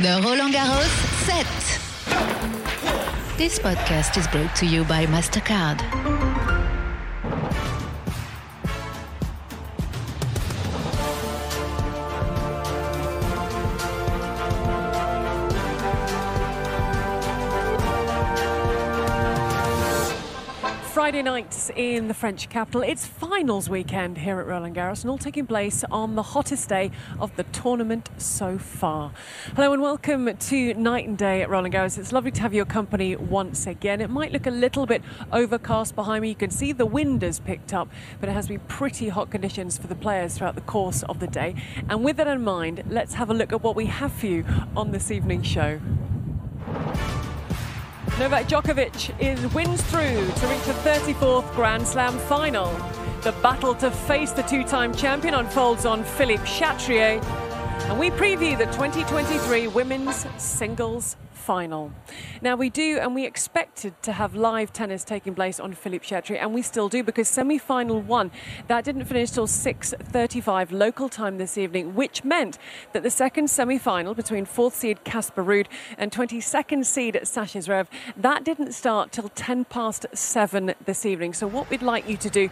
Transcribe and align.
The 0.00 0.18
Roland 0.24 0.54
Garros 0.54 0.88
set. 1.26 1.44
This 3.36 3.58
podcast 3.58 4.16
is 4.16 4.26
brought 4.28 4.56
to 4.56 4.64
you 4.64 4.82
by 4.84 5.04
MasterCard. 5.04 6.19
Friday 21.10 21.22
nights 21.24 21.72
in 21.74 22.06
the 22.06 22.14
French 22.14 22.48
capital. 22.48 22.82
It's 22.82 23.04
finals 23.04 23.68
weekend 23.68 24.16
here 24.18 24.38
at 24.38 24.46
Roland 24.46 24.76
Garros 24.76 25.02
and 25.02 25.10
all 25.10 25.18
taking 25.18 25.44
place 25.44 25.82
on 25.90 26.14
the 26.14 26.22
hottest 26.22 26.68
day 26.68 26.92
of 27.18 27.34
the 27.34 27.42
tournament 27.42 28.08
so 28.16 28.58
far. 28.58 29.10
Hello 29.56 29.72
and 29.72 29.82
welcome 29.82 30.36
to 30.36 30.74
Night 30.74 31.08
and 31.08 31.18
Day 31.18 31.42
at 31.42 31.50
Roland 31.50 31.74
Garros. 31.74 31.98
It's 31.98 32.12
lovely 32.12 32.30
to 32.30 32.42
have 32.42 32.54
your 32.54 32.64
company 32.64 33.16
once 33.16 33.66
again. 33.66 34.00
It 34.00 34.08
might 34.08 34.30
look 34.30 34.46
a 34.46 34.52
little 34.52 34.86
bit 34.86 35.02
overcast 35.32 35.96
behind 35.96 36.22
me. 36.22 36.28
You 36.28 36.36
can 36.36 36.50
see 36.50 36.70
the 36.70 36.86
wind 36.86 37.22
has 37.22 37.40
picked 37.40 37.74
up, 37.74 37.88
but 38.20 38.28
it 38.28 38.32
has 38.32 38.46
been 38.46 38.60
pretty 38.60 39.08
hot 39.08 39.32
conditions 39.32 39.78
for 39.78 39.88
the 39.88 39.96
players 39.96 40.38
throughout 40.38 40.54
the 40.54 40.60
course 40.60 41.02
of 41.02 41.18
the 41.18 41.26
day. 41.26 41.56
And 41.88 42.04
with 42.04 42.18
that 42.18 42.28
in 42.28 42.44
mind, 42.44 42.84
let's 42.88 43.14
have 43.14 43.30
a 43.30 43.34
look 43.34 43.52
at 43.52 43.64
what 43.64 43.74
we 43.74 43.86
have 43.86 44.12
for 44.12 44.26
you 44.26 44.44
on 44.76 44.92
this 44.92 45.10
evening's 45.10 45.48
show. 45.48 45.80
Novak 48.20 48.48
Djokovic 48.48 49.18
is, 49.18 49.54
wins 49.54 49.80
through 49.84 50.02
to 50.02 50.46
reach 50.46 50.64
the 50.64 50.74
34th 50.84 51.54
Grand 51.54 51.88
Slam 51.88 52.18
final. 52.18 52.66
The 53.22 53.32
battle 53.42 53.74
to 53.76 53.90
face 53.90 54.30
the 54.32 54.42
two 54.42 54.62
time 54.62 54.94
champion 54.94 55.32
unfolds 55.32 55.86
on 55.86 56.04
Philippe 56.04 56.42
Chatrier. 56.42 57.24
And 57.88 57.98
we 57.98 58.10
preview 58.10 58.58
the 58.58 58.66
2023 58.66 59.68
Women's 59.68 60.26
Singles 60.36 61.16
final. 61.40 61.92
Now 62.42 62.54
we 62.54 62.70
do, 62.70 62.98
and 62.98 63.14
we 63.14 63.24
expected 63.24 64.00
to 64.02 64.12
have 64.12 64.34
live 64.34 64.72
tennis 64.72 65.02
taking 65.04 65.34
place 65.34 65.58
on 65.58 65.72
Philippe 65.72 66.06
Chatrier, 66.06 66.40
and 66.40 66.54
we 66.54 66.62
still 66.62 66.88
do 66.88 67.02
because 67.02 67.28
semi-final 67.28 68.00
one 68.00 68.30
that 68.68 68.84
didn't 68.84 69.06
finish 69.06 69.30
till 69.30 69.46
6:35 69.46 70.70
local 70.70 71.08
time 71.08 71.38
this 71.38 71.56
evening, 71.56 71.94
which 71.94 72.24
meant 72.24 72.58
that 72.92 73.02
the 73.02 73.10
second 73.10 73.48
semi-final 73.48 74.14
between 74.14 74.44
fourth 74.44 74.74
seed 74.74 75.02
Casper 75.04 75.42
Ruud 75.42 75.66
and 75.98 76.12
22nd 76.12 76.84
seed 76.84 77.20
Sasha 77.24 77.58
Zverev 77.58 77.86
that 78.16 78.44
didn't 78.44 78.72
start 78.72 79.12
till 79.12 79.30
10 79.30 79.64
past 79.64 80.06
seven 80.12 80.74
this 80.84 81.06
evening. 81.06 81.32
So 81.32 81.46
what 81.46 81.70
we'd 81.70 81.82
like 81.82 82.08
you 82.08 82.16
to 82.18 82.30
do 82.30 82.50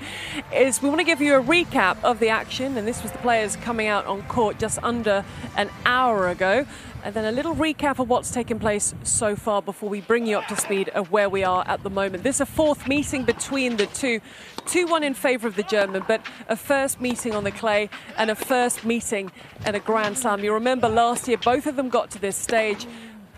is 0.53 0.83
we 0.83 0.89
want 0.89 1.01
to 1.01 1.05
give 1.05 1.21
you 1.21 1.35
a 1.37 1.43
recap 1.43 2.03
of 2.03 2.19
the 2.19 2.31
action, 2.31 2.77
and 2.79 2.89
this 2.89 3.03
was 3.03 3.13
the 3.13 3.19
players 3.19 3.57
coming 3.57 3.87
out 3.87 4.07
on 4.07 4.23
court 4.23 4.59
just 4.59 4.79
under 4.83 5.25
an 5.57 5.71
hour 5.85 6.29
ago 6.29 6.67
and 7.05 7.15
then 7.15 7.25
a 7.25 7.33
little 7.33 7.55
recap 7.55 7.99
of 7.99 8.09
what's 8.09 8.31
taken 8.31 8.59
place 8.59 8.78
so 8.79 9.37
far 9.37 9.63
before 9.63 9.89
we 9.89 10.01
bring 10.01 10.27
you 10.27 10.39
up 10.39 10.47
to 10.49 10.57
speed 10.57 10.89
of 10.91 11.11
where 11.11 11.29
we 11.29 11.45
are 11.45 11.65
at 11.67 11.83
the 11.83 11.91
moment. 11.91 12.23
This 12.23 12.37
is 12.37 12.41
a 12.43 12.47
fourth 12.47 12.87
meeting 12.89 13.25
between 13.25 13.77
the 13.77 13.87
two. 13.87 14.21
2 14.67 14.87
1 14.87 15.03
in 15.03 15.15
favour 15.15 15.49
of 15.49 15.57
the 15.57 15.63
German, 15.63 16.05
but 16.07 16.21
a 16.49 16.57
first 16.57 17.01
meeting 17.01 17.35
on 17.35 17.45
the 17.45 17.51
clay 17.51 17.89
and 18.17 18.31
a 18.31 18.35
first 18.35 18.85
meeting 18.85 19.31
at 19.65 19.75
a 19.75 19.81
Grand 19.81 20.19
Slam. 20.19 20.45
You 20.45 20.53
remember 20.53 20.89
last 20.89 21.27
year, 21.27 21.39
both 21.39 21.67
of 21.67 21.77
them 21.77 21.89
got 21.89 22.11
to 22.11 22.19
this 22.19 22.37
stage. 22.37 22.87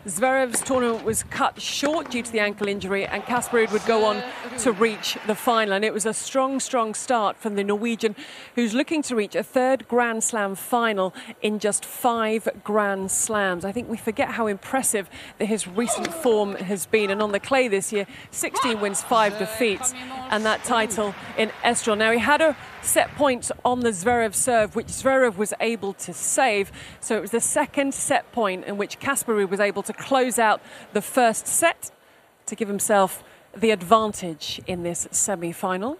Zverev's 0.06 0.62
tournament 0.62 1.04
was 1.04 1.24
cut 1.24 1.60
short 1.60 2.10
due 2.10 2.22
to 2.22 2.32
the 2.32 2.40
ankle 2.40 2.68
injury, 2.68 3.04
and 3.04 3.22
Casper 3.24 3.58
Ruud 3.58 3.72
would 3.72 3.84
go 3.84 4.06
on 4.06 4.22
to 4.60 4.72
reach 4.72 5.18
the 5.26 5.34
final. 5.34 5.74
And 5.74 5.84
it 5.84 5.92
was 5.92 6.06
a 6.06 6.14
strong, 6.14 6.58
strong 6.58 6.94
start 6.94 7.36
from 7.36 7.54
the 7.54 7.62
Norwegian, 7.62 8.16
who's 8.54 8.72
looking 8.72 9.02
to 9.02 9.14
reach 9.14 9.34
a 9.34 9.42
third 9.42 9.86
Grand 9.88 10.24
Slam 10.24 10.54
final 10.54 11.14
in 11.42 11.58
just 11.58 11.84
five 11.84 12.48
Grand 12.64 13.10
Slams. 13.10 13.62
I 13.64 13.72
think 13.72 13.90
we 13.90 13.98
forget 13.98 14.30
how 14.30 14.46
impressive 14.46 15.10
that 15.38 15.46
his 15.46 15.68
recent 15.68 16.12
form 16.14 16.54
has 16.54 16.86
been. 16.86 17.10
And 17.10 17.22
on 17.22 17.32
the 17.32 17.40
clay 17.40 17.68
this 17.68 17.92
year, 17.92 18.06
16 18.30 18.80
wins, 18.80 19.02
five 19.02 19.38
defeats, 19.38 19.92
and 20.30 20.46
that 20.46 20.64
title 20.64 21.14
in 21.36 21.50
Estoril. 21.62 21.98
Now, 21.98 22.12
he 22.12 22.18
had 22.18 22.40
a 22.40 22.56
set 22.82 23.14
point 23.16 23.50
on 23.64 23.80
the 23.80 23.90
Zverev 23.90 24.34
serve, 24.34 24.74
which 24.74 24.86
Zverev 24.86 25.36
was 25.36 25.52
able 25.60 25.92
to 25.94 26.14
save. 26.14 26.72
So 27.00 27.16
it 27.16 27.20
was 27.20 27.30
the 27.30 27.40
second 27.40 27.92
set 27.94 28.32
point 28.32 28.64
in 28.64 28.78
which 28.78 28.98
Casper 28.98 29.34
Ruud 29.34 29.50
was 29.50 29.60
able 29.60 29.82
to 29.82 29.89
close 29.92 30.38
out 30.38 30.60
the 30.92 31.02
first 31.02 31.46
set 31.46 31.90
to 32.46 32.54
give 32.54 32.68
himself 32.68 33.22
the 33.56 33.70
advantage 33.70 34.60
in 34.66 34.82
this 34.82 35.08
semi 35.10 35.52
final. 35.52 35.98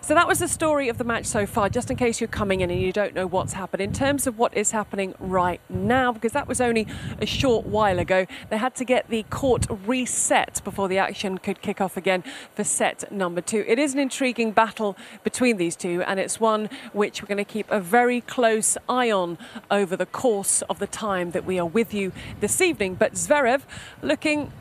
So 0.00 0.14
that 0.14 0.28
was 0.28 0.38
the 0.38 0.48
story 0.48 0.88
of 0.88 0.98
the 0.98 1.04
match 1.04 1.26
so 1.26 1.46
far, 1.46 1.68
just 1.68 1.90
in 1.90 1.96
case 1.96 2.20
you're 2.20 2.28
coming 2.28 2.60
in 2.60 2.70
and 2.70 2.80
you 2.80 2.92
don't 2.92 3.14
know 3.14 3.26
what's 3.26 3.54
happened. 3.54 3.82
In 3.82 3.92
terms 3.92 4.26
of 4.26 4.38
what 4.38 4.56
is 4.56 4.70
happening 4.70 5.14
right 5.18 5.60
now, 5.68 6.12
because 6.12 6.32
that 6.32 6.46
was 6.46 6.60
only 6.60 6.86
a 7.20 7.26
short 7.26 7.66
while 7.66 7.98
ago, 7.98 8.26
they 8.50 8.58
had 8.58 8.74
to 8.76 8.84
get 8.84 9.08
the 9.08 9.24
court 9.30 9.66
reset 9.86 10.60
before 10.64 10.88
the 10.88 10.98
action 10.98 11.38
could 11.38 11.62
kick 11.62 11.80
off 11.80 11.96
again 11.96 12.22
for 12.54 12.64
set 12.64 13.10
number 13.10 13.40
two. 13.40 13.64
It 13.66 13.78
is 13.78 13.94
an 13.94 14.00
intriguing 14.00 14.52
battle 14.52 14.96
between 15.22 15.56
these 15.56 15.76
two, 15.76 16.02
and 16.02 16.20
it's 16.20 16.40
one 16.40 16.68
which 16.92 17.22
we're 17.22 17.28
going 17.28 17.38
to 17.38 17.44
keep 17.44 17.70
a 17.70 17.80
very 17.80 18.20
close 18.20 18.76
eye 18.88 19.10
on 19.10 19.38
over 19.70 19.96
the 19.96 20.06
course 20.06 20.62
of 20.62 20.78
the 20.78 20.86
time 20.86 21.30
that 21.32 21.44
we 21.44 21.58
are 21.58 21.66
with 21.66 21.94
you 21.94 22.12
this 22.40 22.60
evening. 22.60 22.94
But 22.94 23.14
Zverev 23.14 23.62
looking 24.02 24.52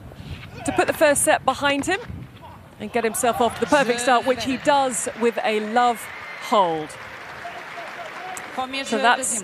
to 0.66 0.72
put 0.72 0.88
the 0.88 0.94
first 0.94 1.24
set 1.24 1.44
behind 1.46 1.86
him 1.86 2.00
and 2.80 2.92
get 2.92 3.04
himself 3.04 3.42
off 3.42 3.56
to 3.56 3.60
the 3.62 3.68
perfect 3.68 4.02
start, 4.02 4.26
which 4.26 4.44
he 4.44 4.58
does 4.58 5.10
with 5.22 5.38
a 5.44 5.60
love 5.72 6.02
hold. 6.44 6.90
So 8.86 8.98
that's, 8.98 9.44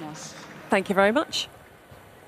thank 0.70 0.90
you 0.90 0.96
very 0.96 1.12
much 1.12 1.48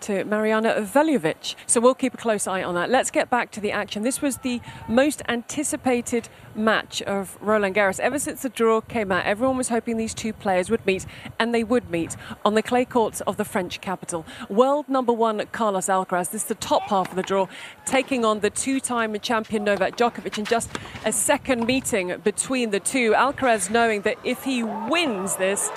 to 0.02 0.24
Mariana 0.26 0.76
Veljovic. 0.82 1.56
So 1.68 1.80
we'll 1.80 1.96
keep 1.96 2.14
a 2.14 2.18
close 2.18 2.48
eye 2.48 2.64
on 2.64 2.76
that. 2.76 2.90
Let's 2.90 3.12
get 3.12 3.30
back 3.30 3.52
to 3.52 3.60
the 3.60 3.72
action. 3.72 4.04
This 4.04 4.22
was 4.22 4.38
the 4.38 4.62
most 4.88 5.22
anticipated 5.28 6.30
match 6.56 7.02
of 7.04 7.38
Roland 7.42 7.76
Garros. 7.76 8.00
Ever 8.00 8.20
since 8.20 8.42
the 8.42 8.50
draw 8.50 8.82
came 8.82 9.12
out, 9.12 9.26
everyone 9.26 9.58
was 9.58 9.70
hoping 9.70 9.98
these 9.98 10.14
two 10.14 10.34
players 10.34 10.70
would 10.70 10.86
meet, 10.86 11.06
and 11.40 11.54
they 11.54 11.64
would 11.64 11.90
meet 11.90 12.18
on 12.44 12.56
the 12.56 12.62
clay 12.62 12.86
courts 12.86 13.22
of 13.22 13.38
the 13.38 13.46
French 13.46 13.80
capital. 13.82 14.26
World 14.50 14.90
number 14.90 15.14
one 15.14 15.46
Carlos 15.52 15.88
Alcaraz, 15.88 16.32
this 16.32 16.44
is 16.44 16.48
the 16.48 16.56
top 16.56 16.84
half 16.84 17.10
of 17.10 17.16
the 17.16 17.24
draw, 17.24 17.48
taking 17.86 18.26
on 18.26 18.42
the 18.42 18.50
two-time 18.50 19.18
champion 19.20 19.64
Novak 19.64 19.96
Djokovic 19.96 20.38
in 20.38 20.46
just 20.46 20.70
a 21.06 21.12
second 21.12 21.66
meeting 21.66 22.18
between 22.24 22.72
the 22.72 22.80
two. 22.80 23.12
Alcaraz 23.14 23.70
knowing 23.70 24.02
that 24.02 24.18
if 24.24 24.44
he 24.44 24.64
wins 24.64 25.38
this, 25.38 25.72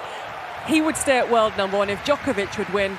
he 0.66 0.80
would 0.80 0.96
stay 0.96 1.18
at 1.18 1.30
world 1.30 1.52
number 1.56 1.76
one. 1.76 1.90
If 1.90 2.00
Djokovic 2.04 2.56
would 2.58 2.72
win, 2.72 2.96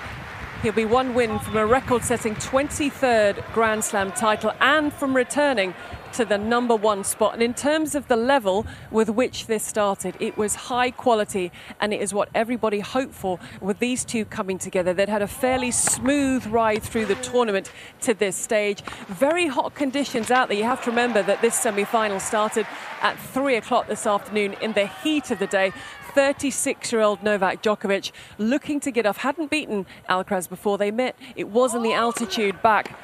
He'll 0.62 0.74
be 0.74 0.86
one 0.86 1.14
win 1.14 1.38
from 1.40 1.58
a 1.58 1.66
record 1.66 2.04
setting 2.04 2.36
23rd 2.36 3.54
Grand 3.54 3.84
Slam 3.84 4.12
title 4.12 4.52
and 4.60 4.92
from 4.92 5.16
returning 5.16 5.76
to 6.14 6.24
the 6.24 6.38
number 6.38 6.76
one 6.76 7.04
spot. 7.04 7.34
And 7.34 7.44
in 7.44 7.54
terms 7.54 7.94
of 7.94 8.08
the 8.08 8.16
level 8.16 8.66
with 8.90 9.10
which 9.10 9.48
this 9.48 9.64
started, 9.64 10.16
it 10.20 10.38
was 10.38 10.56
high 10.56 10.90
quality 10.90 11.52
and 11.82 11.94
it 11.94 12.02
is 12.02 12.14
what 12.14 12.30
everybody 12.34 12.80
hoped 12.80 13.14
for 13.14 13.38
with 13.60 13.80
these 13.80 14.06
two 14.06 14.24
coming 14.24 14.58
together. 14.58 14.94
They'd 14.94 15.10
had 15.10 15.22
a 15.22 15.28
fairly 15.28 15.72
smooth 15.72 16.48
ride 16.48 16.82
through 16.84 17.08
the 17.08 17.16
tournament 17.16 17.70
to 18.02 18.14
this 18.14 18.38
stage. 18.38 18.82
Very 19.08 19.48
hot 19.48 19.76
conditions 19.76 20.32
out 20.32 20.48
there. 20.48 20.58
You 20.58 20.64
have 20.64 20.84
to 20.86 20.90
remember 20.90 21.22
that 21.22 21.42
this 21.42 21.56
semi 21.56 21.84
final 21.84 22.22
started 22.22 22.66
at 23.02 23.20
three 23.20 23.58
o'clock 23.58 23.88
this 23.88 24.08
afternoon 24.08 24.54
in 24.62 24.72
the 24.72 24.88
heat 24.88 25.32
of 25.32 25.40
the 25.40 25.48
day. 25.48 25.74
36 26.16 26.94
year 26.94 27.02
old 27.02 27.22
Novak 27.24 27.62
Djokovic 27.62 28.14
looking 28.38 28.80
to 28.80 28.90
get 28.90 29.06
off. 29.06 29.18
Hadn't 29.18 29.52
beaten 29.52 29.86
Alcaraz 30.10 30.48
before 30.48 30.78
they 30.78 30.90
met. 30.90 31.18
It 31.36 31.50
was 31.50 31.76
in 31.76 31.84
the 31.84 31.92
altitude 31.92 32.62
back 32.62 32.98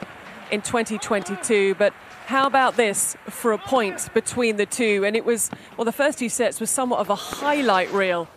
in 0.49 0.61
2022. 0.61 1.75
But 1.75 1.93
how 2.27 2.47
about 2.47 2.77
this 2.77 3.17
for 3.29 3.51
a 3.51 3.57
point 3.57 4.07
between 4.13 4.55
the 4.55 4.65
two? 4.65 5.03
And 5.05 5.17
it 5.17 5.25
was, 5.25 5.51
well, 5.75 5.83
the 5.83 5.91
first 5.91 6.19
two 6.19 6.29
sets 6.29 6.61
was 6.61 6.69
somewhat 6.69 7.01
of 7.01 7.09
a 7.09 7.15
highlight 7.15 7.91
reel. 7.91 8.29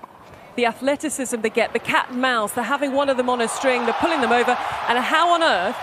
The 0.57 0.67
athleticism 0.67 1.41
they 1.41 1.51
get, 1.51 1.73
the 1.73 1.79
cat 1.79 2.11
and 2.11 2.21
mouse, 2.21 2.53
they're 2.53 2.65
having 2.65 2.93
one 2.93 3.09
of 3.09 3.17
them 3.17 3.31
on 3.31 3.41
a 3.41 3.47
string, 3.47 3.85
they're 3.85 3.95
pulling 3.95 4.23
them 4.23 4.33
over. 4.33 4.59
And 4.89 4.99
how 4.99 5.35
on 5.35 5.43
earth 5.45 5.77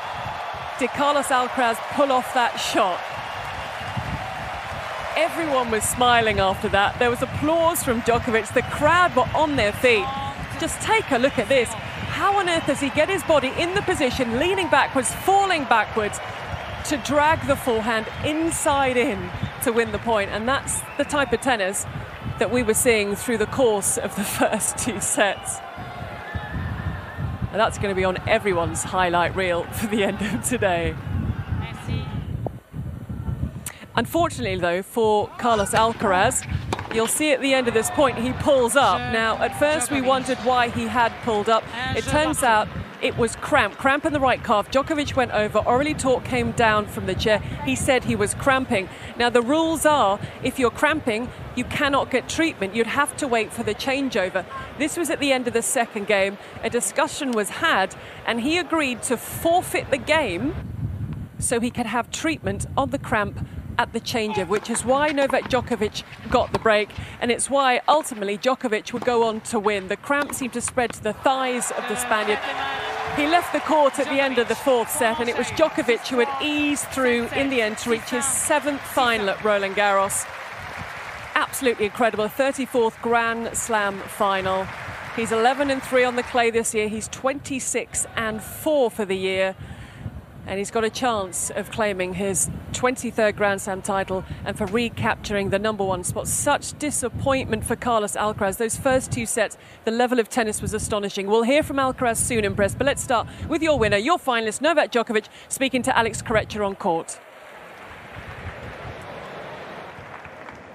did 0.80 0.90
Carlos 0.90 1.28
Alcaraz 1.28 1.78
pull 1.94 2.12
off 2.12 2.34
that 2.34 2.58
shot? 2.58 3.00
Everyone 5.22 5.70
was 5.70 5.84
smiling 5.84 6.40
after 6.40 6.68
that. 6.70 6.98
There 6.98 7.12
was 7.12 7.22
applause 7.22 7.84
from 7.84 8.02
Djokovic. 8.02 8.56
The 8.56 8.64
crowd 8.64 9.16
were 9.16 9.30
on 9.36 9.56
their 9.56 9.72
feet. 9.72 10.04
Just 10.60 10.82
take 10.82 11.12
a 11.12 11.20
look 11.20 11.38
at 11.38 11.48
this. 11.48 11.70
How 11.70 12.40
on 12.40 12.50
earth 12.50 12.66
does 12.66 12.80
he 12.80 12.90
get 12.90 13.08
his 13.08 13.22
body 13.26 13.54
in 13.56 13.76
the 13.76 13.84
position, 13.84 14.40
leaning 14.40 14.68
backwards, 14.70 15.14
falling 15.14 15.66
backwards, 15.66 16.18
to 16.86 16.98
drag 17.06 17.46
the 17.46 17.56
forehand 17.56 18.08
inside 18.26 18.98
in 18.98 19.30
to 19.64 19.72
win 19.72 19.92
the 19.92 20.00
point? 20.00 20.32
And 20.32 20.50
that's 20.50 20.82
the 20.98 21.06
type 21.06 21.32
of 21.34 21.42
tennis 21.42 21.86
that 22.40 22.50
we 22.50 22.64
were 22.64 22.74
seeing 22.74 23.16
through 23.16 23.38
the 23.38 23.46
course 23.46 24.00
of 24.00 24.16
the 24.16 24.24
first 24.40 24.80
two 24.80 25.00
sets. 25.00 25.60
And 27.52 27.60
that's 27.60 27.78
going 27.78 27.94
to 27.94 27.96
be 27.96 28.06
on 28.06 28.18
everyone's 28.28 28.82
highlight 28.82 29.36
reel 29.36 29.66
for 29.66 29.86
the 29.86 30.04
end 30.04 30.20
of 30.20 30.44
today. 30.44 30.96
Unfortunately, 34.02 34.58
though, 34.58 34.82
for 34.82 35.28
Carlos 35.38 35.74
Alcaraz, 35.74 36.44
you'll 36.92 37.06
see 37.06 37.34
at 37.34 37.40
the 37.40 37.54
end 37.54 37.68
of 37.68 37.76
this 37.76 37.92
point 37.92 38.18
he 38.18 38.34
pulls 38.34 38.76
up. 38.76 38.98
Now, 39.14 39.38
at 39.38 39.60
first 39.60 39.92
we 39.92 40.02
wondered 40.02 40.40
why 40.40 40.70
he 40.70 40.88
had 40.88 41.14
pulled 41.22 41.48
up. 41.48 41.64
It 41.96 42.06
turns 42.06 42.42
out 42.42 42.68
it 43.00 43.16
was 43.16 43.36
cramp, 43.36 43.78
cramp 43.78 44.04
in 44.04 44.12
the 44.12 44.20
right 44.20 44.44
calf. 44.44 44.72
Djokovic 44.72 45.16
went 45.16 45.34
over. 45.34 45.60
Aurelie 45.60 45.94
Tourte 45.94 46.26
came 46.26 46.52
down 46.54 46.88
from 46.88 47.06
the 47.06 47.14
chair. 47.14 47.38
He 47.64 47.76
said 47.76 48.06
he 48.06 48.16
was 48.16 48.34
cramping. 48.34 48.90
Now, 49.20 49.30
the 49.30 49.44
rules 49.44 49.86
are 49.86 50.20
if 50.42 50.58
you're 50.58 50.72
cramping, 50.72 51.30
you 51.56 51.64
cannot 51.66 52.10
get 52.10 52.28
treatment. 52.28 52.74
You'd 52.74 52.88
have 52.88 53.16
to 53.18 53.28
wait 53.28 53.54
for 53.54 53.62
the 53.62 53.76
changeover. 53.76 54.46
This 54.80 54.98
was 54.98 55.12
at 55.12 55.20
the 55.20 55.32
end 55.32 55.48
of 55.48 55.54
the 55.54 55.62
second 55.62 56.08
game. 56.08 56.40
A 56.64 56.72
discussion 56.72 57.34
was 57.34 57.50
had, 57.50 57.94
and 58.26 58.42
he 58.42 58.58
agreed 58.58 59.04
to 59.04 59.16
forfeit 59.16 59.92
the 59.92 60.00
game 60.00 60.56
so 61.38 61.60
he 61.60 61.70
could 61.70 61.86
have 61.86 62.10
treatment 62.10 62.66
on 62.76 62.90
the 62.90 63.00
cramp 63.00 63.46
at 63.78 63.94
the 63.94 64.00
changeover, 64.00 64.48
which 64.48 64.70
is 64.70 64.86
why 64.86 65.10
Novak 65.10 65.50
Djokovic 65.50 66.04
got 66.30 66.54
the 66.54 66.60
break, 66.60 66.90
and 67.20 67.32
it's 67.32 67.50
why 67.50 67.82
ultimately 67.88 68.38
Djokovic 68.38 68.94
would 68.94 69.06
go 69.06 69.24
on 69.24 69.42
to 69.42 69.60
win. 69.60 69.88
The 69.88 69.98
cramp 69.98 70.34
seemed 70.34 70.54
to 70.54 70.62
spread 70.62 70.94
to 70.94 71.04
the 71.04 71.14
thighs 71.14 71.72
of 71.72 71.88
the 71.88 71.96
Spaniard. 71.96 72.40
He 73.16 73.28
left 73.28 73.52
the 73.52 73.60
court 73.60 74.00
at 74.00 74.06
the 74.06 74.22
end 74.22 74.38
of 74.38 74.48
the 74.48 74.56
fourth 74.56 74.90
set, 74.90 75.20
and 75.20 75.30
it 75.30 75.38
was 75.38 75.48
Djokovic 75.48 76.08
who 76.08 76.20
had 76.20 76.44
eased 76.44 76.86
through 76.86 77.28
in 77.36 77.50
the 77.50 77.62
end 77.62 77.78
to 77.80 77.90
reach 77.90 78.10
his 78.10 78.26
seventh 78.26 78.82
final 78.82 79.30
at 79.30 79.44
Roland 79.44 79.76
Garros. 79.76 80.26
Absolutely 81.36 81.86
incredible. 81.86 82.26
34th 82.26 83.02
Grand 83.02 83.56
Slam 83.58 84.00
final. 84.00 84.66
He's 85.16 85.34
11 85.34 85.70
and 85.70 85.84
3 85.84 86.06
on 86.06 86.16
the 86.16 86.24
clay 86.24 86.52
this 86.52 86.74
year. 86.74 86.88
He's 86.88 87.10
26 87.10 88.08
and 88.16 88.42
4 88.42 88.90
for 88.90 89.04
the 89.04 89.18
year 89.18 89.56
and 90.48 90.58
he's 90.58 90.72
got 90.72 90.84
a 90.84 90.90
chance 90.90 91.50
of 91.52 91.72
claiming 91.72 92.14
his 92.14 92.50
23rd 92.74 93.36
Grand 93.36 93.62
Slam 93.62 93.82
title 93.82 94.24
and 94.46 94.58
for 94.58 94.66
recapturing 94.66 95.50
the 95.50 95.60
number 95.60 95.84
one 95.84 96.04
spot. 96.04 96.28
Such 96.28 96.78
disappointment 96.80 97.64
for 97.64 97.76
Carlos 97.76 98.16
Alcaraz. 98.16 98.58
Those 98.58 98.78
first 98.78 99.12
two 99.12 99.26
sets, 99.26 99.58
the 99.86 99.92
level 99.92 100.20
of 100.20 100.30
tennis 100.30 100.62
was 100.62 100.74
astonishing. 100.74 101.28
We'll 101.28 101.44
hear 101.44 101.64
from 101.64 101.78
Alcaraz 101.78 102.18
soon 102.18 102.46
in 102.46 102.56
press, 102.56 102.76
but 102.76 102.86
let's 102.86 103.02
start 103.02 103.28
with 103.48 103.62
your 103.62 103.78
winner, 103.78 103.98
your 103.98 104.18
finalist, 104.18 104.62
Novak 104.62 104.92
Djokovic, 104.92 105.28
speaking 105.48 105.82
to 105.84 105.98
Alex 105.98 106.22
Corretja 106.22 106.66
on 106.66 106.76
court. 106.76 107.20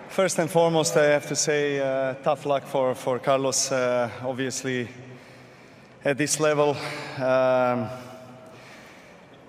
First 0.09 0.39
and 0.39 0.51
foremost, 0.51 0.97
I 0.97 1.05
have 1.05 1.27
to 1.27 1.37
say 1.37 1.79
uh, 1.79 2.15
tough 2.23 2.47
luck 2.47 2.65
for, 2.65 2.95
for 2.95 3.19
Carlos. 3.19 3.71
Uh, 3.71 4.11
obviously, 4.23 4.89
at 6.07 6.17
this 6.17 6.41
level, 6.41 6.77
um, 7.19 7.91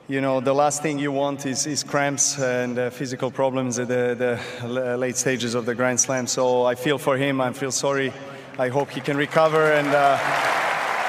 you 0.10 0.22
know, 0.22 0.40
the 0.40 0.54
last 0.54 0.82
thing 0.82 1.00
you 1.00 1.12
want 1.12 1.46
is, 1.46 1.68
is 1.68 1.84
cramps 1.84 2.40
and 2.40 2.80
uh, 2.80 2.90
physical 2.90 3.30
problems 3.30 3.78
at 3.78 3.90
the, 3.90 4.40
the, 4.64 4.98
late 4.98 5.18
stages 5.18 5.54
of 5.54 5.66
the 5.66 5.76
Grand 5.76 6.00
Slam. 6.00 6.28
So 6.28 6.64
I 6.64 6.76
feel 6.76 6.98
for 6.98 7.18
him. 7.18 7.42
I 7.42 7.52
feel 7.52 7.74
sorry. 7.74 8.14
I 8.58 8.70
hope 8.70 8.90
he 8.90 9.02
can 9.02 9.18
recover 9.18 9.74
and 9.74 9.88
uh, 9.90 10.18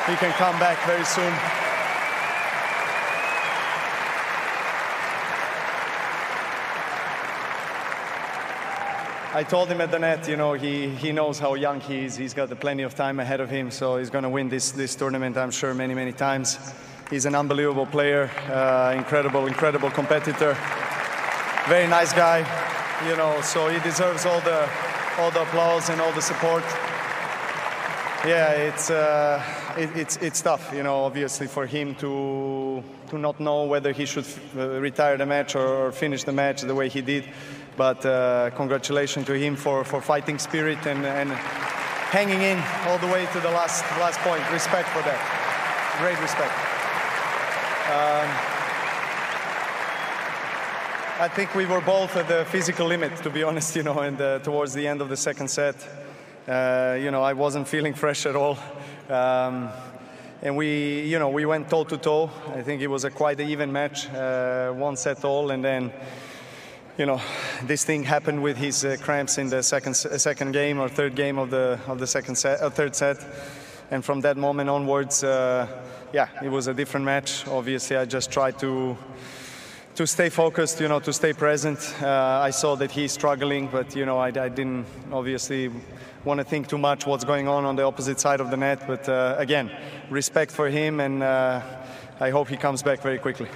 he 0.07 0.17
can 0.17 0.33
come 0.33 0.59
back 0.59 0.85
very 0.85 1.05
soon. 1.05 1.33
I 9.33 9.45
told 9.45 9.69
him 9.69 9.81
at 9.81 9.93
the 9.93 10.01
net, 10.01 10.27
you 10.27 10.37
know, 10.37 10.55
he, 10.55 10.89
he 10.89 11.13
knows 11.13 11.39
how 11.39 11.55
young 11.55 11.79
he 11.81 12.05
is. 12.05 12.17
He's 12.17 12.35
got 12.35 12.49
plenty 12.59 12.83
of 12.83 12.97
time 12.97 13.21
ahead 13.21 13.41
of 13.41 13.49
him, 13.49 13.71
so 13.71 13.99
he's 13.99 14.11
going 14.11 14.25
to 14.25 14.31
win 14.31 14.49
this, 14.49 14.73
this 14.73 14.97
tournament, 14.97 15.37
I'm 15.37 15.53
sure, 15.53 15.73
many, 15.73 15.95
many 15.95 16.13
times. 16.13 16.59
He's 17.11 17.25
an 17.25 17.35
unbelievable 17.35 17.87
player, 17.87 18.31
uh, 18.51 18.95
incredible, 18.95 19.47
incredible 19.47 19.91
competitor. 19.91 20.55
Very 21.67 21.87
nice 21.87 22.13
guy, 22.13 22.41
you 23.09 23.17
know. 23.17 23.41
So 23.41 23.69
he 23.69 23.81
deserves 23.81 24.27
all 24.27 24.41
the 24.41 24.69
all 25.19 25.31
the 25.31 25.43
applause 25.43 25.89
and 25.89 26.03
all 26.03 26.13
the 26.13 26.21
support. 26.21 26.63
Yeah, 28.27 28.51
it's 28.51 28.91
uh, 28.91 29.43
it, 29.79 29.97
it's 29.97 30.17
it's 30.19 30.43
tough, 30.43 30.71
you 30.75 30.83
know. 30.83 31.05
Obviously, 31.05 31.47
for 31.47 31.65
him 31.65 31.95
to 31.95 32.85
to 33.09 33.17
not 33.19 33.41
know 33.41 33.65
whether 33.65 33.93
he 33.93 34.05
should 34.05 34.27
uh, 34.55 34.79
retire 34.79 35.17
the 35.17 35.25
match 35.25 35.57
or 35.57 35.93
finish 35.93 36.25
the 36.25 36.33
match 36.33 36.61
the 36.61 36.75
way 36.75 36.91
he 36.91 37.01
did. 37.01 37.25
But 37.79 38.05
uh, 38.05 38.51
congratulations 38.55 39.25
to 39.27 39.33
him 39.33 39.57
for, 39.57 39.85
for 39.85 40.03
fighting 40.03 40.39
spirit 40.39 40.85
and, 40.85 41.07
and 41.07 41.31
hanging 42.11 42.43
in 42.43 42.59
all 42.87 42.99
the 42.99 43.07
way 43.07 43.25
to 43.33 43.41
the 43.41 43.51
last 43.51 43.83
last 43.99 44.19
point. 44.21 44.43
Respect 44.53 44.89
for 44.89 45.01
that. 45.03 45.21
Great 46.01 46.21
respect. 46.21 46.68
Um, 47.89 48.29
I 51.21 51.29
think 51.35 51.55
we 51.55 51.65
were 51.65 51.81
both 51.81 52.19
at 52.19 52.29
the 52.29 52.45
physical 52.45 52.87
limit, 52.87 53.17
to 53.23 53.31
be 53.31 53.43
honest, 53.43 53.75
you 53.77 53.83
know, 53.83 54.01
and 54.01 54.21
uh, 54.21 54.41
towards 54.41 54.75
the 54.75 54.87
end 54.87 55.01
of 55.01 55.09
the 55.09 55.17
second 55.17 55.49
set, 55.49 55.75
uh, 56.47 56.99
you 57.01 57.11
know, 57.11 57.23
I 57.23 57.33
wasn't 57.33 57.67
feeling 57.67 57.95
fresh 57.95 58.27
at 58.27 58.37
all. 58.37 58.59
Um, 59.09 59.71
and 60.43 60.55
we, 60.55 61.01
you 61.05 61.19
know, 61.19 61.31
we 61.31 61.47
went 61.47 61.71
toe 61.71 61.85
to 61.85 61.97
toe. 61.97 62.31
I 62.55 62.61
think 62.61 62.83
it 62.83 62.89
was 62.89 63.05
a 63.05 63.11
quite 63.11 63.41
even 63.41 63.73
match, 63.73 64.07
uh, 64.11 64.71
one 64.73 64.99
set 64.99 65.25
all, 65.25 65.51
and 65.51 65.65
then, 65.65 65.91
you 66.99 67.07
know, 67.07 67.23
this 67.63 67.85
thing 67.85 68.05
happened 68.05 68.43
with 68.43 68.59
his 68.59 68.85
uh, 68.85 68.99
cramps 69.01 69.39
in 69.39 69.49
the 69.49 69.63
second 69.63 69.95
second 69.95 70.53
game 70.53 70.79
or 70.79 70.91
third 70.91 71.15
game 71.15 71.39
of 71.39 71.49
the 71.49 71.81
of 71.87 71.99
the 71.99 72.07
second 72.07 72.37
set, 72.37 72.61
uh, 72.61 72.69
third 72.69 72.95
set, 72.95 73.17
and 73.91 74.05
from 74.05 74.21
that 74.21 74.37
moment 74.37 74.69
onwards 74.69 75.25
uh, 75.25 75.67
yeah, 76.13 76.29
it 76.43 76.49
was 76.49 76.67
a 76.67 76.75
different 76.75 77.05
match. 77.05 77.47
Obviously, 77.49 77.97
I 77.97 78.05
just 78.05 78.31
tried 78.31 78.59
to 78.61 78.97
to 79.95 80.07
stay 80.07 80.29
focused, 80.29 80.81
you 80.81 80.87
know, 80.87 81.01
to 81.01 81.13
stay 81.13 81.33
present. 81.33 81.79
Uh, 82.01 82.41
I 82.41 82.51
saw 82.51 82.77
that 82.77 82.93
he's 82.93 83.11
struggling, 83.11 83.67
but 83.67 83.97
you 83.97 84.07
know, 84.07 84.19
I, 84.19 84.29
I 84.29 84.49
didn't 84.49 84.87
obviously 85.11 85.71
want 86.25 86.39
to 86.39 86.45
think 86.45 86.69
too 86.69 86.79
much 86.79 87.05
what's 87.05 87.25
going 87.25 87.49
on 87.49 87.65
on 87.65 87.75
the 87.75 87.83
opposite 87.83 88.21
side 88.21 88.41
of 88.41 88.51
the 88.51 88.57
net. 88.57 88.87
But 88.87 89.09
uh, 89.09 89.35
again, 89.39 89.71
respect 90.09 90.53
for 90.53 90.69
him, 90.69 91.01
and 91.01 91.23
uh, 91.23 91.61
I 92.21 92.31
hope 92.31 92.49
he 92.49 92.57
comes 92.57 92.83
back 92.83 93.03
very 93.03 93.19
quickly. 93.19 93.49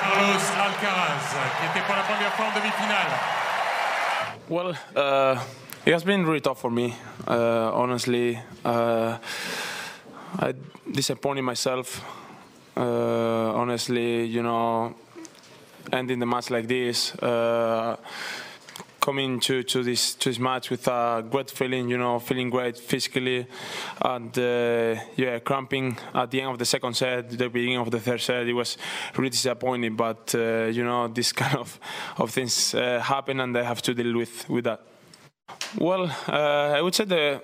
Carlos 0.00 0.44
Alcaraz, 0.56 1.26
qui 1.58 1.66
était 1.66 1.86
pour 1.86 1.96
la 1.96 2.02
première 2.02 2.32
fois 2.32 2.46
en 2.46 2.54
demi-finale. 2.54 3.10
Well, 4.48 4.74
uh, 4.96 5.38
it 5.86 5.92
has 5.92 6.04
been 6.04 6.26
really 6.26 6.40
tough 6.40 6.60
for 6.60 6.70
me, 6.70 6.94
uh, 7.26 7.72
honestly. 7.72 8.38
Uh, 8.64 9.16
I 10.38 10.54
disappointed 10.90 11.42
myself. 11.42 12.04
Uh, 12.76 13.52
honestly, 13.54 14.24
you 14.24 14.42
know, 14.42 14.94
ending 15.92 16.18
the 16.18 16.26
match 16.26 16.50
like 16.50 16.68
this, 16.68 17.14
uh, 17.16 17.96
coming 19.00 19.40
to, 19.40 19.62
to 19.62 19.82
this 19.82 20.14
to 20.14 20.28
this 20.28 20.38
match 20.38 20.70
with 20.70 20.86
a 20.86 21.24
great 21.28 21.50
feeling, 21.50 21.88
you 21.88 21.96
know, 21.96 22.18
feeling 22.18 22.50
great 22.50 22.76
physically, 22.78 23.46
and 24.02 24.38
uh, 24.38 25.00
yeah, 25.16 25.38
cramping 25.38 25.96
at 26.14 26.30
the 26.30 26.42
end 26.42 26.50
of 26.52 26.58
the 26.58 26.66
second 26.66 26.94
set, 26.94 27.30
the 27.30 27.48
beginning 27.48 27.78
of 27.78 27.90
the 27.90 27.98
third 27.98 28.20
set, 28.20 28.46
it 28.46 28.52
was 28.52 28.76
really 29.16 29.30
disappointing. 29.30 29.96
But 29.96 30.34
uh, 30.34 30.66
you 30.66 30.84
know, 30.84 31.08
this 31.08 31.32
kind 31.42 31.56
of 31.56 31.80
of 32.18 32.30
things 32.30 32.72
happen, 32.72 33.40
and 33.40 33.56
I 33.56 33.62
have 33.62 33.80
to 33.82 33.94
deal 33.94 34.16
with 34.16 34.48
with 34.48 34.64
that. 34.64 34.89
Well, 35.78 36.10
uh, 36.28 36.76
I 36.76 36.80
would 36.80 36.94
say 36.94 37.04
the 37.04 37.42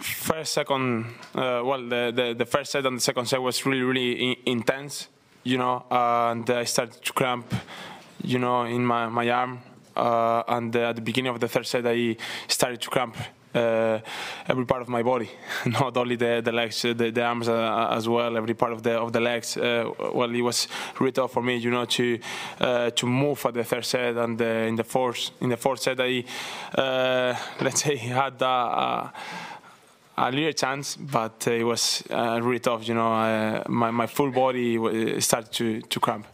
first, 0.00 0.52
second, 0.52 1.06
uh, 1.34 1.62
well, 1.64 1.82
the, 1.82 2.12
the, 2.14 2.34
the, 2.36 2.46
first 2.46 2.72
set 2.72 2.86
and 2.86 2.96
the 2.96 3.00
second 3.00 3.26
set 3.26 3.40
was 3.40 3.64
really, 3.64 3.82
really 3.82 4.38
intense, 4.46 5.08
you 5.42 5.58
know, 5.58 5.84
and 5.90 6.48
I 6.50 6.64
started 6.64 7.02
to 7.02 7.12
cramp, 7.12 7.52
you 8.22 8.38
know, 8.38 8.62
in 8.62 8.84
my, 8.84 9.08
my 9.08 9.28
arm. 9.30 9.60
Uh, 9.96 10.42
and 10.48 10.76
at 10.76 10.96
the 10.96 11.02
beginning 11.02 11.32
of 11.32 11.40
the 11.40 11.48
third 11.48 11.66
set, 11.66 11.86
I 11.86 12.16
started 12.48 12.82
to 12.82 12.90
cramp 12.90 13.16
uh, 13.54 14.00
every 14.48 14.66
part 14.66 14.82
of 14.82 14.88
my 14.88 15.02
body, 15.02 15.30
not 15.66 15.96
only 15.96 16.16
the, 16.16 16.40
the 16.44 16.52
legs, 16.52 16.82
the, 16.82 16.94
the 16.94 17.22
arms 17.22 17.48
uh, 17.48 17.88
as 17.90 18.08
well, 18.08 18.36
every 18.36 18.54
part 18.54 18.72
of 18.72 18.82
the 18.82 18.92
of 18.92 19.12
the 19.12 19.20
legs. 19.20 19.56
Uh, 19.56 19.90
well, 20.12 20.34
it 20.34 20.42
was 20.42 20.68
really 20.98 21.12
tough 21.12 21.32
for 21.32 21.42
me, 21.42 21.56
you 21.56 21.70
know, 21.70 21.84
to 21.84 22.18
uh, 22.60 22.90
to 22.90 23.06
move 23.06 23.44
at 23.46 23.54
the 23.54 23.64
third 23.64 23.84
set 23.84 24.16
and 24.16 24.40
in 24.40 24.76
the 24.76 24.84
fourth 24.84 25.30
in 25.40 25.48
the 25.48 25.56
fourth 25.56 25.80
set, 25.80 26.00
I 26.00 26.24
uh, 26.74 27.34
let's 27.60 27.82
say 27.82 27.96
had 28.22 28.40
a, 28.42 29.12
a 30.18 30.30
little 30.30 30.52
chance, 30.52 30.96
but 30.96 31.46
it 31.46 31.64
was 31.64 32.02
really 32.10 32.60
tough. 32.60 32.86
You 32.86 32.94
know, 32.94 33.62
my 33.68 33.90
my 33.90 34.06
full 34.06 34.30
body 34.30 35.20
started 35.20 35.52
to 35.52 35.82
to 35.82 36.00
cramp. 36.00 36.26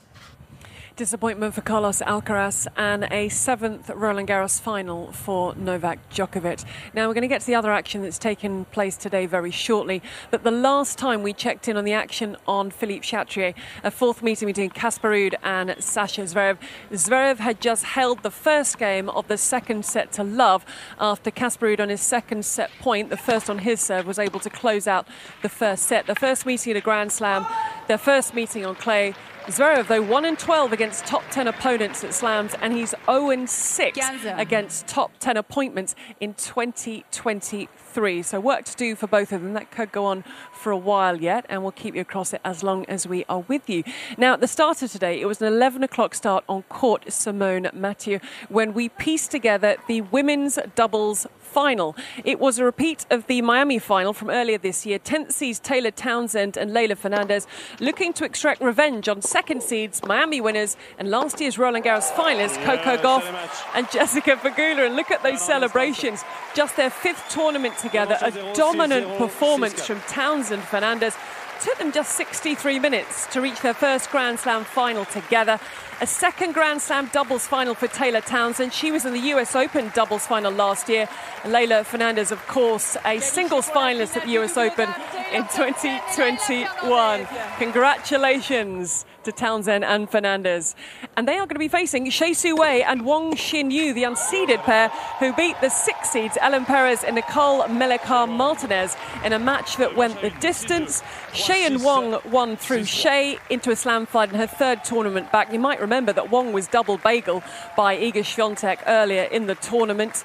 Disappointment 1.02 1.52
for 1.52 1.62
Carlos 1.62 2.00
Alcaraz 2.00 2.68
and 2.76 3.08
a 3.10 3.28
seventh 3.28 3.90
Roland 3.90 4.28
Garros 4.28 4.60
final 4.60 5.10
for 5.10 5.52
Novak 5.56 5.98
Djokovic. 6.10 6.64
Now 6.94 7.08
we're 7.08 7.14
going 7.14 7.22
to 7.22 7.28
get 7.28 7.40
to 7.40 7.46
the 7.48 7.56
other 7.56 7.72
action 7.72 8.02
that's 8.02 8.20
taken 8.20 8.66
place 8.66 8.96
today 8.96 9.26
very 9.26 9.50
shortly. 9.50 10.00
But 10.30 10.44
the 10.44 10.52
last 10.52 10.98
time 10.98 11.24
we 11.24 11.32
checked 11.32 11.66
in 11.66 11.76
on 11.76 11.84
the 11.84 11.92
action 11.92 12.36
on 12.46 12.70
Philippe 12.70 13.04
Chatrier, 13.04 13.52
a 13.82 13.90
fourth 13.90 14.22
meeting 14.22 14.46
between 14.46 14.70
Ruud 14.70 15.34
and 15.42 15.74
Sasha 15.80 16.20
Zverev, 16.20 16.58
Zverev 16.92 17.38
had 17.38 17.60
just 17.60 17.82
held 17.82 18.22
the 18.22 18.30
first 18.30 18.78
game 18.78 19.08
of 19.08 19.26
the 19.26 19.36
second 19.36 19.84
set 19.84 20.12
to 20.12 20.22
love 20.22 20.64
after 21.00 21.32
Ruud 21.32 21.80
on 21.80 21.88
his 21.88 22.00
second 22.00 22.44
set 22.44 22.70
point, 22.78 23.10
the 23.10 23.16
first 23.16 23.50
on 23.50 23.58
his 23.58 23.80
serve, 23.80 24.06
was 24.06 24.20
able 24.20 24.38
to 24.38 24.50
close 24.50 24.86
out 24.86 25.08
the 25.42 25.48
first 25.48 25.82
set. 25.82 26.06
The 26.06 26.14
first 26.14 26.46
meeting 26.46 26.70
at 26.70 26.76
a 26.76 26.80
Grand 26.80 27.10
Slam, 27.10 27.44
their 27.88 27.98
first 27.98 28.34
meeting 28.34 28.64
on 28.64 28.76
clay 28.76 29.16
Zverev, 29.46 29.88
though, 29.88 30.02
1 30.02 30.24
and 30.24 30.38
12 30.38 30.72
against 30.72 31.04
top 31.04 31.24
10 31.30 31.48
opponents 31.48 32.04
at 32.04 32.14
slams, 32.14 32.54
and 32.60 32.72
he's 32.72 32.94
0 33.06 33.30
and 33.30 33.50
6 33.50 33.98
against 34.36 34.86
top 34.86 35.10
10 35.18 35.36
appointments 35.36 35.96
in 36.20 36.34
2023. 36.34 37.68
Three. 37.92 38.22
So 38.22 38.40
work 38.40 38.64
to 38.64 38.76
do 38.76 38.94
for 38.94 39.06
both 39.06 39.32
of 39.32 39.42
them. 39.42 39.52
That 39.54 39.70
could 39.70 39.92
go 39.92 40.06
on 40.06 40.24
for 40.52 40.72
a 40.72 40.76
while 40.76 41.20
yet, 41.20 41.46
and 41.48 41.62
we'll 41.62 41.72
keep 41.72 41.94
you 41.94 42.00
across 42.00 42.32
it 42.32 42.40
as 42.44 42.62
long 42.62 42.84
as 42.86 43.06
we 43.06 43.24
are 43.28 43.40
with 43.40 43.68
you. 43.68 43.84
Now, 44.16 44.34
at 44.34 44.40
the 44.40 44.48
start 44.48 44.82
of 44.82 44.90
today, 44.90 45.20
it 45.20 45.26
was 45.26 45.40
an 45.40 45.48
11 45.48 45.82
o'clock 45.82 46.14
start 46.14 46.44
on 46.48 46.62
court 46.64 47.12
Simone 47.12 47.68
Mathieu 47.72 48.18
when 48.48 48.72
we 48.74 48.88
pieced 48.88 49.30
together 49.30 49.76
the 49.88 50.00
women's 50.00 50.58
doubles 50.74 51.26
final. 51.52 51.94
It 52.24 52.40
was 52.40 52.58
a 52.58 52.64
repeat 52.64 53.04
of 53.10 53.26
the 53.26 53.42
Miami 53.42 53.78
final 53.78 54.14
from 54.14 54.30
earlier 54.30 54.56
this 54.56 54.86
year. 54.86 54.98
10th 54.98 55.32
seeds 55.32 55.60
Taylor 55.60 55.90
Townsend 55.90 56.56
and 56.56 56.70
Leylah 56.70 56.96
Fernandez 56.96 57.46
looking 57.78 58.14
to 58.14 58.24
extract 58.24 58.62
revenge 58.62 59.08
on 59.08 59.20
second 59.20 59.62
seeds 59.62 60.02
Miami 60.02 60.40
winners 60.40 60.76
and 60.98 61.10
last 61.10 61.40
year's 61.40 61.58
Roland 61.58 61.84
Garros 61.84 62.10
finalists 62.12 62.62
Coco 62.64 62.96
Gauff 62.96 63.58
and 63.74 63.90
Jessica 63.90 64.36
Pegula. 64.36 64.86
And 64.86 64.96
look 64.96 65.10
at 65.10 65.22
those 65.22 65.42
celebrations. 65.42 66.24
Just 66.54 66.76
their 66.76 66.90
fifth 66.90 67.28
tournament 67.28 67.76
together. 67.82 68.16
A 68.22 68.30
dominant 68.54 69.18
performance 69.18 69.86
from 69.86 70.00
Townsend 70.08 70.62
Fernandez 70.62 71.14
took 71.62 71.78
them 71.78 71.92
just 71.92 72.16
63 72.16 72.80
minutes 72.80 73.26
to 73.28 73.40
reach 73.40 73.60
their 73.60 73.74
first 73.74 74.10
Grand 74.10 74.38
Slam 74.40 74.64
final 74.64 75.04
together. 75.04 75.60
A 76.00 76.06
second 76.06 76.54
Grand 76.54 76.82
Slam 76.82 77.08
doubles 77.12 77.46
final 77.46 77.74
for 77.74 77.86
Taylor 77.86 78.20
Townsend. 78.20 78.72
She 78.72 78.90
was 78.90 79.06
in 79.06 79.12
the 79.12 79.20
US 79.34 79.54
Open 79.54 79.92
doubles 79.94 80.26
final 80.26 80.50
last 80.50 80.88
year. 80.88 81.08
Leylah 81.42 81.84
Fernandez, 81.84 82.32
of 82.32 82.44
course, 82.48 82.96
a 83.04 83.20
singles 83.20 83.68
finalist 83.68 84.16
at 84.16 84.24
the 84.24 84.32
US 84.40 84.56
Open 84.56 84.88
in 85.32 85.42
2021. 85.42 87.28
Congratulations 87.58 89.04
to 89.24 89.32
Townsend 89.32 89.84
and 89.84 90.10
Fernandez. 90.10 90.74
And 91.16 91.26
they 91.26 91.34
are 91.34 91.46
going 91.46 91.54
to 91.54 91.58
be 91.58 91.68
facing 91.68 92.06
Hsieh 92.06 92.34
Su 92.34 92.56
Wei 92.56 92.82
and 92.82 93.04
Wang 93.04 93.34
Xinyu, 93.34 93.94
the 93.94 94.02
unseeded 94.02 94.62
pair, 94.62 94.88
who 95.18 95.32
beat 95.34 95.60
the 95.60 95.68
six 95.68 96.10
seeds 96.10 96.38
Ellen 96.40 96.64
Perez 96.64 97.04
and 97.04 97.16
Nicole 97.16 97.62
Melichar 97.64 98.28
Martinez 98.28 98.96
in 99.24 99.32
a 99.32 99.38
match 99.38 99.76
that 99.76 99.96
went 99.96 100.20
the 100.20 100.30
distance. 100.40 101.02
Hsieh 101.32 101.66
and 101.66 101.84
Wang 101.84 102.18
won 102.30 102.56
through 102.56 102.82
Hsieh 102.82 103.38
into 103.50 103.70
a 103.70 103.76
slam 103.76 104.06
fight 104.06 104.30
in 104.30 104.38
her 104.38 104.46
third 104.46 104.84
tournament 104.84 105.30
back. 105.32 105.52
You 105.52 105.58
might 105.58 105.80
remember 105.80 106.12
that 106.12 106.30
Wang 106.30 106.52
was 106.52 106.66
double 106.68 106.98
bagel 106.98 107.42
by 107.76 107.96
Iga 107.96 108.22
Swiatek 108.24 108.82
earlier 108.86 109.24
in 109.24 109.46
the 109.46 109.54
tournament. 109.56 110.24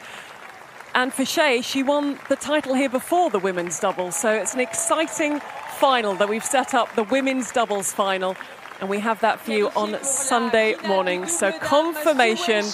And 0.96 1.14
for 1.14 1.24
Hsieh, 1.24 1.64
she 1.64 1.84
won 1.84 2.18
the 2.28 2.36
title 2.36 2.74
here 2.74 2.90
before 2.90 3.30
the 3.30 3.38
women's 3.38 3.80
doubles. 3.80 4.16
So 4.16 4.32
it's 4.32 4.56
an 4.56 4.60
exciting 4.60 5.42
final 5.78 6.16
that 6.16 6.28
we've 6.28 6.44
set 6.44 6.74
up, 6.74 6.96
the 6.96 7.04
women's 7.04 7.52
doubles 7.52 7.94
final. 7.94 8.36
And 8.80 8.90
we 8.90 9.00
have 9.00 9.22
that 9.22 9.40
for 9.40 9.52
you 9.52 9.70
on 9.70 10.02
Sunday 10.04 10.76
morning. 10.86 11.28
So 11.28 11.52
confirmation 11.52 12.66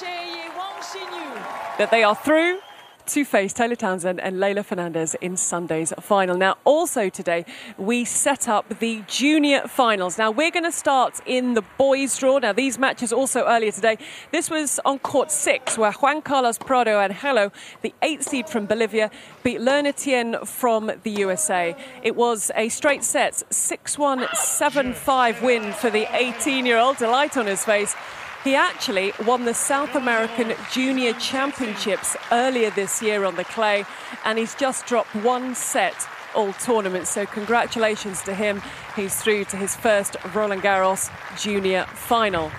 that 1.77 1.89
they 1.91 2.03
are 2.03 2.15
through 2.15 2.59
to 3.07 3.25
face 3.25 3.53
Taylor 3.53 3.75
Townsend 3.75 4.19
and 4.19 4.37
Leylah 4.37 4.63
Fernandez 4.63 5.15
in 5.21 5.37
Sunday's 5.37 5.93
final. 5.99 6.37
Now, 6.37 6.57
also 6.63 7.09
today, 7.09 7.45
we 7.77 8.05
set 8.05 8.47
up 8.47 8.79
the 8.79 9.03
junior 9.07 9.67
finals. 9.67 10.17
Now, 10.17 10.31
we're 10.31 10.51
going 10.51 10.63
to 10.63 10.71
start 10.71 11.19
in 11.25 11.53
the 11.53 11.63
boys' 11.77 12.17
draw. 12.17 12.39
Now, 12.39 12.53
these 12.53 12.77
matches 12.77 13.11
also 13.11 13.45
earlier 13.45 13.71
today. 13.71 13.97
This 14.31 14.49
was 14.49 14.79
on 14.85 14.99
court 14.99 15.31
six, 15.31 15.77
where 15.77 15.91
Juan 15.91 16.21
Carlos 16.21 16.57
Prado 16.57 16.99
Angelo, 16.99 17.51
the 17.81 17.93
eighth 18.01 18.23
seed 18.23 18.47
from 18.47 18.65
Bolivia, 18.65 19.11
beat 19.43 19.61
Learner 19.61 19.91
Tien 19.91 20.37
from 20.45 20.91
the 21.03 21.11
USA. 21.11 21.75
It 22.01 22.15
was 22.15 22.51
a 22.55 22.69
straight 22.69 23.03
set, 23.03 23.43
6 23.53 23.97
1 23.97 24.27
7 24.33 24.93
5 24.93 25.43
win 25.43 25.73
for 25.73 25.89
the 25.89 26.07
18 26.15 26.65
year 26.65 26.77
old. 26.77 26.97
Delight 26.97 27.37
on 27.37 27.47
his 27.47 27.63
face. 27.65 27.95
He 28.43 28.55
actually 28.55 29.13
won 29.25 29.45
the 29.45 29.53
South 29.53 29.95
American 29.95 30.53
Junior 30.69 31.13
Championships 31.13 32.17
earlier 32.29 32.71
this 32.71 33.01
year 33.01 33.23
on 33.23 33.35
the 33.35 33.45
clay, 33.45 33.85
and 34.25 34.37
he's 34.37 34.53
just 34.55 34.85
dropped 34.85 35.15
one 35.15 35.55
set 35.55 35.95
all 36.35 36.51
tournament. 36.53 37.07
So, 37.07 37.25
congratulations 37.25 38.21
to 38.23 38.33
him. 38.33 38.61
He's 38.97 39.15
through 39.15 39.45
to 39.45 39.57
his 39.57 39.77
first 39.77 40.17
Roland 40.33 40.61
Garros 40.61 41.09
Junior 41.41 41.85
final. 41.93 42.51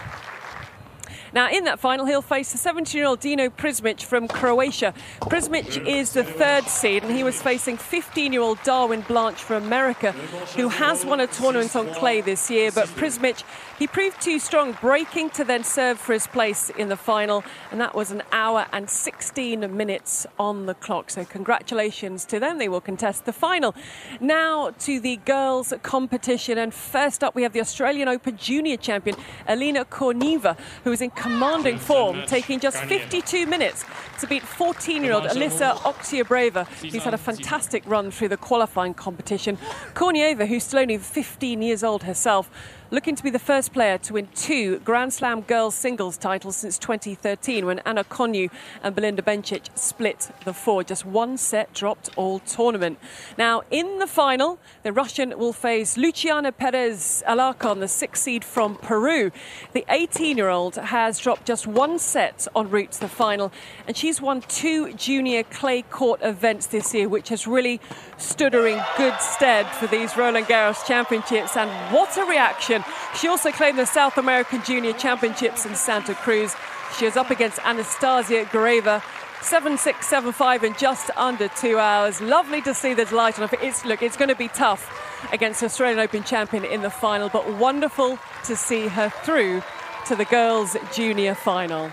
Now, 1.35 1.51
in 1.51 1.65
that 1.65 1.81
final, 1.81 2.07
he'll 2.07 2.23
face 2.23 2.53
the 2.53 2.59
17 2.59 2.97
year 2.97 3.09
old 3.09 3.19
Dino 3.19 3.49
Prizmic 3.49 4.01
from 4.01 4.29
Croatia. 4.29 4.95
Prizmic 5.23 5.85
is 5.85 6.13
the 6.13 6.23
third 6.23 6.69
seed, 6.69 7.03
and 7.03 7.11
he 7.11 7.25
was 7.25 7.43
facing 7.43 7.77
15 7.77 8.33
year 8.33 8.41
old 8.41 8.63
Darwin 8.63 9.01
Blanch 9.01 9.43
from 9.43 9.65
America, 9.65 10.13
who 10.55 10.69
has 10.69 11.05
won 11.05 11.19
a 11.19 11.27
tournament 11.27 11.75
on 11.75 11.93
clay 11.95 12.21
this 12.21 12.53
year. 12.53 12.71
But 12.71 12.87
Prizmic, 12.91 13.43
he 13.79 13.87
proved 13.87 14.21
too 14.21 14.39
strong, 14.39 14.77
breaking 14.81 15.31
to 15.31 15.45
then 15.45 15.65
serve 15.65 15.99
for 15.99 16.13
his 16.13 16.27
place 16.27 16.71
in 16.71 16.89
the 16.89 16.97
final, 16.97 17.45
and 17.71 17.81
that 17.81 17.95
was 17.95 18.11
an 18.11 18.23
hour 18.33 18.67
and 18.73 18.89
16 18.89 19.77
minutes 19.77 20.27
on 20.39 20.67
the 20.67 20.75
clock. 20.75 21.11
So, 21.11 21.25
congratulations 21.25 22.25
to 22.27 22.39
them. 22.39 22.59
They 22.59 22.69
will 22.69 22.81
contest 22.81 23.25
the 23.25 23.33
final. 23.33 23.75
Now 24.21 24.71
to 24.81 25.01
the 25.01 25.17
girls' 25.17 25.73
competition, 25.83 26.59
and 26.59 26.73
first 26.73 27.25
up, 27.25 27.35
we 27.35 27.43
have 27.43 27.53
the 27.53 27.61
Australian 27.61 28.09
Open 28.09 28.37
Junior 28.37 28.77
champion, 28.77 29.17
Alina 29.49 29.85
Korneeva, 29.85 30.57
who 30.85 30.93
is 30.93 31.01
in 31.01 31.11
commanding 31.11 31.79
form, 31.79 32.23
taking 32.27 32.61
just 32.61 32.79
52 32.85 33.47
minutes 33.47 33.85
to 34.21 34.27
beat 34.27 34.43
14 34.43 35.03
year 35.03 35.13
old 35.13 35.25
Alyssa 35.25 35.77
Oktiabreva, 35.79 36.67
who's 36.91 37.03
had 37.03 37.15
a 37.15 37.19
fantastic 37.19 37.83
run 37.87 38.11
through 38.11 38.29
the 38.29 38.37
qualifying 38.37 38.95
competition. 38.95 39.59
Korneeva, 39.95 40.47
who's 40.47 40.65
still 40.65 40.81
only 40.81 40.99
15 40.99 41.63
years 41.63 41.83
old 41.83 42.05
herself, 42.05 42.51
looking 42.91 43.17
to 43.17 43.25
be 43.25 43.31
the 43.31 43.39
first 43.41 43.73
player 43.73 43.99
to 43.99 44.13
win 44.13 44.29
two 44.37 44.79
Grand 44.81 45.13
Slam 45.13 45.41
girls 45.41 45.75
singles 45.75 46.17
titles 46.17 46.57
since 46.57 46.79
2013 46.79 47.67
when 47.67 47.81
Anna 47.81 48.05
Konjuh 48.05 48.51
and 48.83 48.95
Belinda 48.95 49.21
Bencic 49.21 49.77
split 49.77 50.31
the 50.45 50.53
four. 50.53 50.85
Just 50.85 51.05
one 51.05 51.37
set 51.37 51.73
dropped 51.75 52.11
all 52.17 52.39
tournament. 52.39 52.99
Now, 53.37 53.63
in 53.71 53.99
the 53.99 54.07
final, 54.07 54.61
the 54.85 54.93
Russian 54.93 55.37
will 55.39 55.53
face 55.53 55.97
Luciana 55.97 56.53
Perez 56.53 57.25
Alarcon, 57.27 57.81
the 57.81 57.89
six 57.89 58.23
seed 58.23 58.45
from 58.45 58.77
Peru. 58.77 59.33
The 59.73 59.85
18 59.89 60.37
year 60.37 60.49
old 60.49 60.77
has 60.77 61.19
dropped 61.19 61.47
just 61.47 61.67
one 61.67 61.99
set 61.99 62.47
en 62.55 62.71
route 62.71 62.93
to 62.93 63.01
the 63.01 63.09
final, 63.09 63.51
and 63.89 63.97
she's 64.05 64.21
won 64.21 64.43
two 64.49 64.93
junior 64.93 65.43
clay 65.45 65.81
court 65.81 66.21
events 66.23 66.67
this 66.67 66.93
year, 66.93 67.09
which 67.09 67.31
has 67.31 67.47
really 67.47 67.81
stood 68.19 68.53
her 68.53 68.67
in 68.67 68.79
good 68.99 69.19
stead 69.19 69.67
for 69.67 69.87
these 69.87 70.15
Roland 70.15 70.45
Garros 70.45 70.87
championships. 70.87 71.57
And 71.57 71.71
what 71.91 72.15
a 72.19 72.25
reaction! 72.27 72.85
She 73.19 73.29
also 73.29 73.51
claimed 73.51 73.79
the 73.79 73.87
South 73.87 74.19
American 74.19 74.63
Junior 74.63 74.93
Championships 74.93 75.65
in 75.65 75.75
Santa 75.75 76.15
Cruz. 76.15 76.55
She 76.99 77.07
was 77.07 77.17
up 77.17 77.31
against 77.31 77.59
Anastasia 77.65 78.45
Gureva. 78.45 79.03
7 79.41 79.79
6 79.79 80.07
7 80.07 80.33
5 80.33 80.65
in 80.65 80.75
just 80.75 81.11
under 81.17 81.49
two 81.49 81.79
hours. 81.79 82.21
Lovely 82.21 82.61
to 82.61 82.75
see 82.75 82.93
the 82.93 83.07
delight 83.07 83.39
on 83.41 83.49
her. 83.49 83.57
It's, 83.63 83.87
look, 83.87 84.03
it's 84.03 84.19
going 84.19 84.29
to 84.29 84.37
be 84.37 84.49
tough 84.49 84.85
against 85.33 85.63
Australian 85.63 85.99
Open 85.99 86.25
champion 86.25 86.67
in 86.67 86.83
the 86.83 86.91
final, 86.91 87.31
but 87.31 87.51
wonderful 87.55 88.19
to 88.45 88.55
see 88.55 88.87
her 88.89 89.09
through 89.09 89.63
to 90.09 90.15
the 90.15 90.27
girls' 90.27 90.77
junior 90.93 91.35
final. 91.35 91.91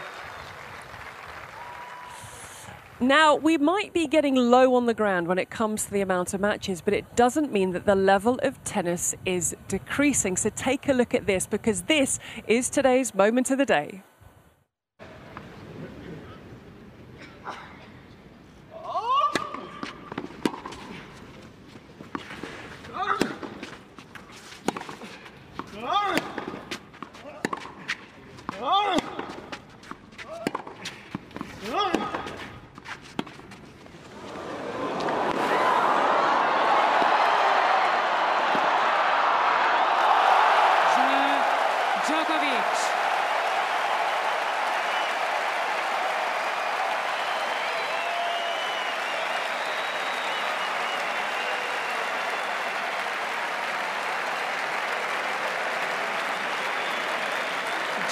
Now, 3.01 3.33
we 3.33 3.57
might 3.57 3.93
be 3.93 4.05
getting 4.05 4.35
low 4.35 4.75
on 4.75 4.85
the 4.85 4.93
ground 4.93 5.27
when 5.27 5.39
it 5.39 5.49
comes 5.49 5.85
to 5.85 5.91
the 5.91 6.01
amount 6.01 6.35
of 6.35 6.39
matches, 6.39 6.81
but 6.81 6.93
it 6.93 7.15
doesn't 7.15 7.51
mean 7.51 7.71
that 7.71 7.87
the 7.87 7.95
level 7.95 8.39
of 8.43 8.63
tennis 8.63 9.15
is 9.25 9.55
decreasing. 9.67 10.37
So 10.37 10.51
take 10.55 10.87
a 10.87 10.93
look 10.93 11.15
at 11.15 11.25
this 11.25 11.47
because 11.47 11.81
this 11.83 12.19
is 12.45 12.69
today's 12.69 13.15
moment 13.15 13.49
of 13.49 13.57
the 13.57 13.65
day. 13.65 14.03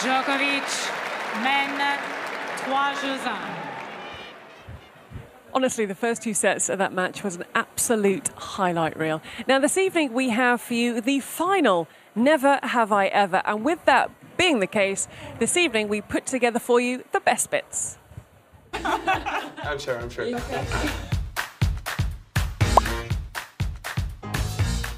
Djokovic 0.10 0.90
mène 1.44 2.00
3 2.66 2.94
jeux 2.96 3.18
1. 3.20 3.38
Honestly, 5.54 5.86
the 5.86 5.94
first 5.94 6.24
two 6.24 6.34
sets 6.34 6.68
of 6.68 6.80
that 6.80 6.92
match 6.92 7.24
was 7.24 7.36
an 7.36 7.44
absolute 7.54 8.30
highlight 8.30 8.98
reel. 8.98 9.22
Now, 9.48 9.60
this 9.60 9.78
evening 9.78 10.12
we 10.14 10.30
have 10.30 10.62
for 10.62 10.74
you 10.74 11.00
the 11.00 11.20
final 11.20 11.88
Never 12.16 12.60
Have 12.64 12.92
I 12.92 13.06
Ever. 13.06 13.44
And 13.46 13.64
with 13.64 13.86
that 13.86 14.10
being 14.36 14.62
the 14.62 14.66
case, 14.66 15.08
this 15.38 15.56
evening 15.56 15.90
we 15.90 16.02
put 16.02 16.26
together 16.26 16.58
for 16.58 16.82
you 16.82 17.04
the 17.12 17.20
best 17.20 17.52
bits. 17.52 18.00
I'm 18.74 19.78
sure, 19.78 20.00
I'm 20.00 20.10
sure. 20.10 20.26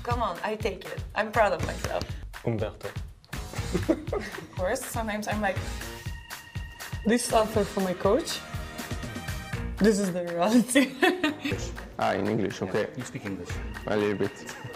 Come 0.04 0.24
on, 0.24 0.38
I 0.42 0.56
take 0.56 0.86
it. 0.86 1.04
I'm 1.16 1.34
proud 1.34 1.52
of 1.52 1.66
myself. 1.68 2.06
Umberto. 2.46 2.88
Of 3.74 4.52
course, 4.56 4.84
sometimes 4.84 5.28
I'm 5.28 5.42
like, 5.42 5.58
this 7.06 7.28
is 7.28 7.34
answer 7.34 7.64
for 7.64 7.82
my 7.82 7.94
coach. 7.94 8.40
This 9.78 10.00
is 10.00 10.14
the 10.14 10.24
reality. 10.26 10.94
ah, 12.00 12.14
in 12.14 12.28
English, 12.28 12.62
okay. 12.62 12.82
Yeah, 12.82 12.98
you 12.98 13.04
speak 13.04 13.26
English. 13.26 13.50
A 13.88 13.98
little 13.98 14.16
bit. 14.16 14.32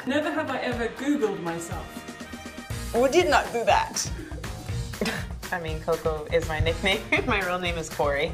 Never 0.07 0.31
have 0.31 0.49
I 0.49 0.57
ever 0.59 0.87
Googled 0.97 1.41
myself. 1.43 1.85
We 2.95 3.09
did 3.09 3.29
not 3.29 3.45
do 3.53 3.63
that. 3.65 4.09
I 5.51 5.59
mean, 5.59 5.79
Coco 5.81 6.25
is 6.33 6.47
my 6.47 6.59
nickname. 6.59 7.01
my 7.27 7.39
real 7.45 7.59
name 7.59 7.77
is 7.77 7.89
Corey. 7.89 8.29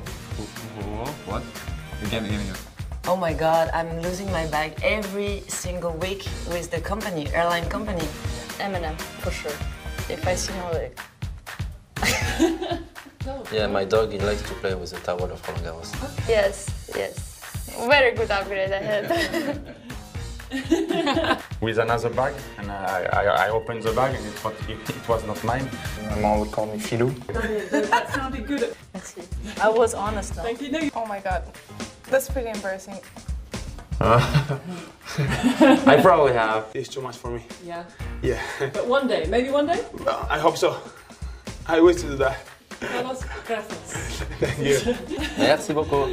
What? 1.25 1.43
Again, 2.03 2.25
again, 2.25 2.55
Oh 3.05 3.17
my 3.17 3.33
god, 3.33 3.69
I'm 3.73 3.99
losing 4.01 4.31
my 4.31 4.47
bag 4.47 4.79
every 4.83 5.43
single 5.47 5.93
week 5.93 6.25
with 6.47 6.71
the 6.71 6.79
company, 6.79 7.27
airline 7.33 7.67
company. 7.67 8.05
Eminem, 8.61 8.95
for 9.19 9.31
sure. 9.31 9.57
If 10.11 10.27
I 10.27 10.35
see 10.35 10.51
him, 10.51 10.65
like. 10.73 10.99
yeah, 13.53 13.67
my 13.67 13.85
dog, 13.85 14.11
he 14.11 14.19
likes 14.19 14.41
to 14.41 14.53
play 14.55 14.75
with 14.75 14.91
the 14.91 14.99
towel 14.99 15.23
of 15.23 15.47
Roland 15.47 15.65
Garros. 15.65 16.27
Yes, 16.27 16.91
yes. 16.93 17.15
Very 17.87 18.13
good 18.13 18.29
upgrade 18.29 18.71
ahead. 18.71 19.07
with 21.61 21.77
another 21.79 22.09
bag, 22.09 22.33
and 22.57 22.69
I, 22.69 23.03
I, 23.13 23.23
I, 23.45 23.49
opened 23.51 23.83
the 23.83 23.93
bag, 23.93 24.13
and 24.15 24.25
it 24.25 24.43
was, 24.43 24.53
it, 24.67 24.89
it 24.89 25.07
was 25.07 25.25
not 25.25 25.41
mine. 25.45 25.69
My 26.09 26.19
mom 26.19 26.39
would 26.41 26.51
call 26.51 26.65
me 26.65 26.77
Filou. 26.77 27.15
that 27.89 28.13
sounded 28.13 28.45
good. 28.45 28.75
I 29.61 29.69
was 29.69 29.93
honest 29.93 30.35
though. 30.35 30.43
Thank 30.43 30.61
you. 30.61 30.91
Oh 30.93 31.05
my 31.05 31.21
god, 31.21 31.43
that's 32.09 32.29
pretty 32.29 32.49
embarrassing. 32.49 32.99
Uh, 34.01 34.57
I 35.85 35.99
probably 36.01 36.33
have. 36.33 36.65
It's 36.73 36.89
too 36.89 37.01
much 37.01 37.17
for 37.17 37.29
me. 37.29 37.43
Yeah. 37.63 37.83
Yeah. 38.23 38.41
But 38.73 38.87
one 38.87 39.07
day, 39.07 39.27
maybe 39.29 39.51
one 39.51 39.67
day? 39.67 39.85
Well, 39.93 40.25
I 40.27 40.39
hope 40.39 40.57
so. 40.57 40.75
I 41.67 41.79
wish 41.81 41.97
to 41.97 42.07
do 42.07 42.15
that. 42.17 42.39
Carlos, 42.79 43.23
gracias. 43.45 43.93
Thank 44.39 44.57
you. 44.59 44.95
Merci 45.37 45.73
beaucoup. 45.73 46.09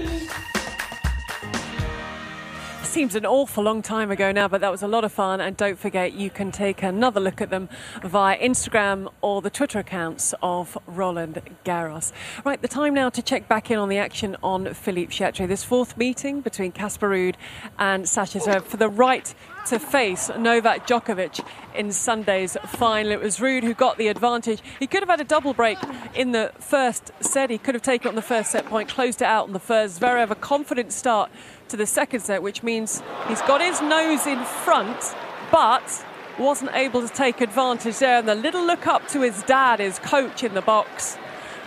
Seems 2.88 3.14
an 3.14 3.26
awful 3.26 3.62
long 3.62 3.82
time 3.82 4.10
ago 4.10 4.32
now, 4.32 4.48
but 4.48 4.62
that 4.62 4.70
was 4.70 4.82
a 4.82 4.88
lot 4.88 5.04
of 5.04 5.12
fun. 5.12 5.42
And 5.42 5.54
don't 5.58 5.78
forget, 5.78 6.14
you 6.14 6.30
can 6.30 6.50
take 6.50 6.82
another 6.82 7.20
look 7.20 7.42
at 7.42 7.50
them 7.50 7.68
via 8.02 8.36
Instagram 8.38 9.12
or 9.20 9.42
the 9.42 9.50
Twitter 9.50 9.78
accounts 9.78 10.32
of 10.42 10.76
Roland 10.86 11.42
Garros. 11.66 12.12
Right, 12.46 12.60
the 12.60 12.66
time 12.66 12.94
now 12.94 13.10
to 13.10 13.20
check 13.20 13.46
back 13.46 13.70
in 13.70 13.78
on 13.78 13.90
the 13.90 13.98
action 13.98 14.38
on 14.42 14.72
Philippe 14.72 15.12
Chatrier. 15.12 15.46
This 15.46 15.62
fourth 15.62 15.98
meeting 15.98 16.40
between 16.40 16.72
Casper 16.72 17.10
Ruud 17.10 17.34
and 17.78 18.08
Sasha 18.08 18.38
Zverev 18.38 18.64
for 18.64 18.78
the 18.78 18.88
right 18.88 19.34
to 19.66 19.78
face 19.78 20.30
Novak 20.38 20.86
Djokovic 20.86 21.46
in 21.74 21.92
Sunday's 21.92 22.56
final. 22.68 23.12
It 23.12 23.20
was 23.20 23.36
Ruud 23.36 23.64
who 23.64 23.74
got 23.74 23.98
the 23.98 24.08
advantage. 24.08 24.62
He 24.78 24.86
could 24.86 25.00
have 25.00 25.10
had 25.10 25.20
a 25.20 25.24
double 25.24 25.52
break 25.52 25.76
in 26.14 26.32
the 26.32 26.52
first 26.58 27.12
set. 27.20 27.50
He 27.50 27.58
could 27.58 27.74
have 27.74 27.82
taken 27.82 28.08
on 28.08 28.14
the 28.14 28.22
first 28.22 28.50
set 28.50 28.64
point, 28.64 28.88
closed 28.88 29.20
it 29.20 29.26
out 29.26 29.46
on 29.46 29.52
the 29.52 29.60
first. 29.60 30.00
Zverev 30.00 30.30
a 30.30 30.34
confident 30.34 30.90
start 30.90 31.30
to 31.68 31.76
the 31.76 31.86
second 31.86 32.20
set, 32.20 32.42
which 32.42 32.62
means 32.62 33.02
he's 33.28 33.42
got 33.42 33.60
his 33.60 33.80
nose 33.80 34.26
in 34.26 34.42
front, 34.44 35.14
but 35.50 36.04
wasn't 36.38 36.70
able 36.74 37.06
to 37.06 37.12
take 37.12 37.40
advantage 37.40 37.98
there. 37.98 38.18
And 38.18 38.28
the 38.28 38.34
little 38.34 38.64
look 38.64 38.86
up 38.86 39.06
to 39.08 39.22
his 39.22 39.42
dad, 39.42 39.80
his 39.80 39.98
coach 39.98 40.44
in 40.44 40.54
the 40.54 40.62
box. 40.62 41.18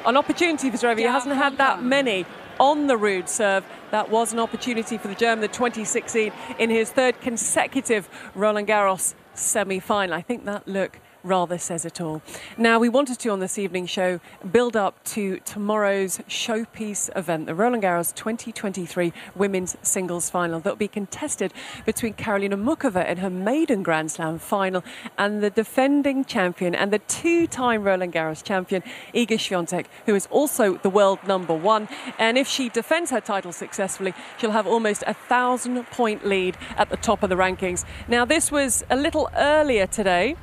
An 0.05 0.17
opportunity 0.17 0.69
for 0.71 0.77
Zverev. 0.77 0.97
He 0.97 1.03
hasn't 1.03 1.35
had 1.35 1.57
that 1.57 1.83
many 1.83 2.25
on 2.59 2.87
the 2.87 2.95
Ruud 2.95 3.27
serve. 3.27 3.65
That 3.91 4.09
was 4.09 4.33
an 4.33 4.39
opportunity 4.39 4.97
for 4.97 5.07
the 5.07 5.15
German, 5.15 5.41
the 5.41 5.47
2016, 5.47 6.31
in 6.59 6.69
his 6.69 6.91
third 6.91 7.19
consecutive 7.21 8.09
Roland 8.35 8.67
Garros 8.67 9.13
semi 9.33 9.79
final. 9.79 10.15
I 10.15 10.21
think 10.21 10.45
that 10.45 10.67
look 10.67 10.99
rather 11.23 11.57
says 11.57 11.85
it 11.85 12.01
all. 12.01 12.21
Now, 12.57 12.79
we 12.79 12.89
wanted 12.89 13.19
to 13.19 13.29
on 13.29 13.39
this 13.39 13.57
evening 13.57 13.85
show 13.85 14.19
build 14.51 14.75
up 14.75 15.03
to 15.05 15.39
tomorrow's 15.45 16.19
showpiece 16.29 17.15
event, 17.15 17.45
the 17.45 17.55
Roland 17.55 17.83
Garros 17.83 18.13
2023 18.13 19.13
Women's 19.35 19.77
Singles 19.81 20.29
Final, 20.29 20.59
that 20.59 20.69
will 20.71 20.77
be 20.77 20.87
contested 20.87 21.53
between 21.85 22.13
Karolina 22.13 22.61
Muchova 22.61 23.07
in 23.07 23.17
her 23.17 23.29
maiden 23.29 23.83
Grand 23.83 24.11
Slam 24.11 24.39
final 24.39 24.83
and 25.17 25.41
the 25.41 25.49
defending 25.49 26.25
champion 26.25 26.75
and 26.75 26.91
the 26.91 26.99
two 26.99 27.47
time 27.47 27.83
Roland 27.83 28.13
Garros 28.13 28.43
champion, 28.43 28.83
Iga 29.13 29.37
Swiatek, 29.37 29.85
who 30.05 30.15
is 30.15 30.27
also 30.31 30.77
the 30.77 30.89
world 30.89 31.19
number 31.27 31.53
one. 31.53 31.87
And 32.17 32.37
if 32.37 32.47
she 32.47 32.69
defends 32.69 33.11
her 33.11 33.21
title 33.21 33.51
successfully, 33.51 34.13
she'll 34.37 34.51
have 34.51 34.67
almost 34.67 35.03
a 35.07 35.13
thousand 35.13 35.83
point 35.91 36.25
lead 36.25 36.57
at 36.77 36.89
the 36.89 36.97
top 36.97 37.23
of 37.23 37.29
the 37.29 37.35
rankings. 37.35 37.85
Now, 38.07 38.25
this 38.25 38.51
was 38.51 38.83
a 38.89 38.95
little 38.95 39.29
earlier 39.35 39.87
today 39.87 40.35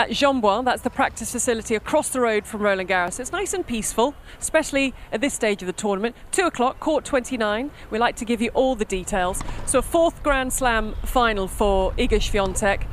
at 0.00 0.12
Jean-Bouin. 0.12 0.64
That's 0.64 0.80
the 0.80 0.88
practice 0.88 1.32
facility 1.32 1.74
across 1.74 2.08
the 2.08 2.22
road 2.22 2.46
from 2.46 2.62
Roland 2.62 2.88
Garros. 2.88 3.20
It's 3.20 3.32
nice 3.32 3.52
and 3.52 3.66
peaceful, 3.66 4.14
especially 4.40 4.94
at 5.12 5.20
this 5.20 5.34
stage 5.34 5.60
of 5.60 5.66
the 5.66 5.74
tournament. 5.74 6.16
Two 6.32 6.46
o'clock, 6.46 6.80
court 6.80 7.04
29. 7.04 7.70
We 7.90 7.98
like 7.98 8.16
to 8.16 8.24
give 8.24 8.40
you 8.40 8.48
all 8.54 8.74
the 8.74 8.86
details. 8.86 9.42
So 9.66 9.80
a 9.80 9.82
fourth 9.82 10.22
Grand 10.22 10.54
Slam 10.54 10.94
final 11.04 11.46
for 11.46 11.92
Iga 11.92 12.18
Swiatek. 12.18 12.86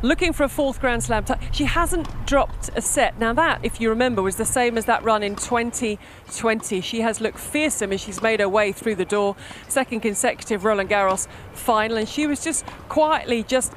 Looking 0.00 0.32
for 0.32 0.44
a 0.44 0.48
fourth 0.48 0.80
Grand 0.80 1.02
Slam. 1.02 1.24
T- 1.24 1.34
she 1.52 1.64
hasn't 1.64 2.08
dropped 2.26 2.70
a 2.74 2.80
set. 2.80 3.18
Now 3.18 3.34
that, 3.34 3.60
if 3.62 3.78
you 3.78 3.90
remember, 3.90 4.22
was 4.22 4.36
the 4.36 4.46
same 4.46 4.78
as 4.78 4.86
that 4.86 5.02
run 5.04 5.22
in 5.22 5.36
2020. 5.36 6.80
She 6.80 7.00
has 7.00 7.20
looked 7.20 7.38
fearsome 7.38 7.92
as 7.92 8.00
she's 8.00 8.22
made 8.22 8.40
her 8.40 8.48
way 8.48 8.72
through 8.72 8.94
the 8.94 9.04
door. 9.04 9.36
Second 9.68 10.00
consecutive 10.00 10.64
Roland 10.64 10.88
Garros 10.88 11.28
final, 11.52 11.98
and 11.98 12.08
she 12.08 12.26
was 12.26 12.42
just 12.42 12.64
quietly 12.88 13.42
just 13.42 13.74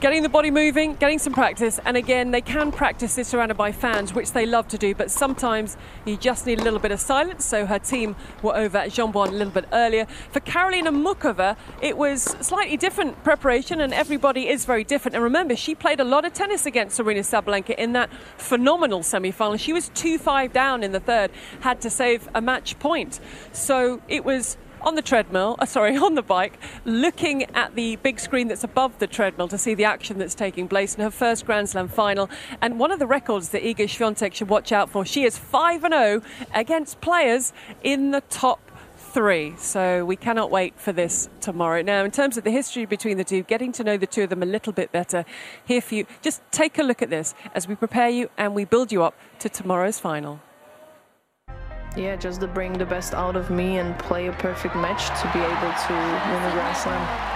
getting 0.00 0.22
the 0.22 0.28
body 0.28 0.50
moving, 0.50 0.94
getting 0.94 1.18
some 1.18 1.32
practice. 1.32 1.78
And 1.84 1.96
again, 1.96 2.30
they 2.30 2.40
can 2.40 2.72
practice 2.72 3.14
this 3.16 3.28
surrounded 3.28 3.56
by 3.56 3.70
fans, 3.70 4.14
which 4.14 4.32
they 4.32 4.46
love 4.46 4.66
to 4.68 4.78
do, 4.78 4.94
but 4.94 5.10
sometimes 5.10 5.76
you 6.06 6.16
just 6.16 6.46
need 6.46 6.58
a 6.58 6.64
little 6.64 6.78
bit 6.78 6.90
of 6.90 7.00
silence. 7.00 7.44
So 7.44 7.66
her 7.66 7.78
team 7.78 8.16
were 8.42 8.56
over 8.56 8.78
at 8.78 8.92
Jean-Bouin 8.92 9.28
a 9.28 9.32
little 9.32 9.52
bit 9.52 9.66
earlier. 9.72 10.06
For 10.30 10.40
Karolina 10.40 10.88
Muchova, 10.88 11.56
it 11.82 11.96
was 11.96 12.22
slightly 12.22 12.78
different 12.78 13.22
preparation, 13.22 13.80
and 13.80 13.92
everybody 13.92 14.48
is 14.48 14.64
very 14.64 14.84
different. 14.84 15.14
And 15.14 15.22
remember, 15.22 15.54
she 15.54 15.74
played 15.74 16.00
a 16.00 16.04
lot 16.04 16.24
of 16.24 16.32
tennis 16.32 16.64
against 16.64 16.98
Aryna 16.98 17.20
Sabalenka 17.20 17.74
in 17.76 17.92
that 17.92 18.10
phenomenal 18.38 19.02
semi-final. 19.02 19.58
She 19.58 19.74
was 19.74 19.90
2-5 19.90 20.52
down 20.52 20.82
in 20.82 20.92
the 20.92 21.00
third, 21.00 21.30
had 21.60 21.80
to 21.82 21.90
save 21.90 22.28
a 22.34 22.40
match 22.40 22.78
point. 22.78 23.20
So 23.52 24.00
it 24.08 24.24
was 24.24 24.56
on 24.82 24.94
the 24.94 25.02
treadmill, 25.02 25.56
uh, 25.58 25.66
sorry, 25.66 25.96
on 26.08 26.14
the 26.14 26.22
bike, 26.22 26.58
looking 26.84 27.44
at 27.54 27.74
the 27.74 27.96
big 27.96 28.20
screen 28.20 28.48
that's 28.48 28.64
above 28.64 28.98
the 28.98 29.06
treadmill 29.06 29.48
to 29.48 29.58
see 29.58 29.74
the 29.74 29.84
action 29.84 30.18
that's 30.18 30.34
taking 30.34 30.68
place 30.68 30.94
in 30.94 31.02
her 31.02 31.10
first 31.10 31.46
Grand 31.46 31.68
Slam 31.68 31.88
final. 31.88 32.28
And 32.60 32.78
one 32.78 32.90
of 32.90 32.98
the 32.98 33.06
records 33.06 33.50
that 33.50 33.62
Iga 33.62 33.84
Swiatek 33.84 34.34
should 34.34 34.48
watch 34.48 34.72
out 34.72 34.90
for, 34.90 35.04
she 35.04 35.24
is 35.24 35.38
5 35.38 35.82
0 35.82 36.22
against 36.54 37.00
players 37.00 37.52
in 37.82 38.10
the 38.10 38.20
top 38.22 38.60
three. 38.96 39.54
So 39.56 40.04
we 40.04 40.16
cannot 40.16 40.50
wait 40.50 40.78
for 40.78 40.92
this 40.92 41.28
tomorrow. 41.40 41.82
Now, 41.82 42.04
in 42.04 42.10
terms 42.10 42.36
of 42.36 42.44
the 42.44 42.50
history 42.50 42.86
between 42.86 43.16
the 43.16 43.24
two, 43.24 43.42
getting 43.42 43.72
to 43.72 43.84
know 43.84 43.96
the 43.96 44.06
two 44.06 44.24
of 44.24 44.30
them 44.30 44.42
a 44.42 44.46
little 44.46 44.72
bit 44.72 44.92
better, 44.92 45.24
here 45.64 45.80
for 45.80 45.96
you, 45.96 46.06
just 46.22 46.42
take 46.52 46.78
a 46.78 46.82
look 46.82 47.02
at 47.02 47.10
this 47.10 47.34
as 47.54 47.66
we 47.66 47.74
prepare 47.74 48.08
you 48.08 48.30
and 48.38 48.54
we 48.54 48.64
build 48.64 48.92
you 48.92 49.02
up 49.02 49.14
to 49.40 49.48
tomorrow's 49.48 49.98
final. 49.98 50.40
Yeah, 51.96 52.14
just 52.14 52.40
to 52.40 52.46
bring 52.46 52.74
the 52.74 52.86
best 52.86 53.14
out 53.14 53.34
of 53.34 53.50
me 53.50 53.78
and 53.78 53.98
play 53.98 54.28
a 54.28 54.32
perfect 54.32 54.76
match 54.76 55.08
to 55.20 55.30
be 55.32 55.40
able 55.40 55.52
to 55.52 55.92
win 55.92 56.42
the 56.44 56.50
Grand 56.52 56.76
Slam. 56.76 57.30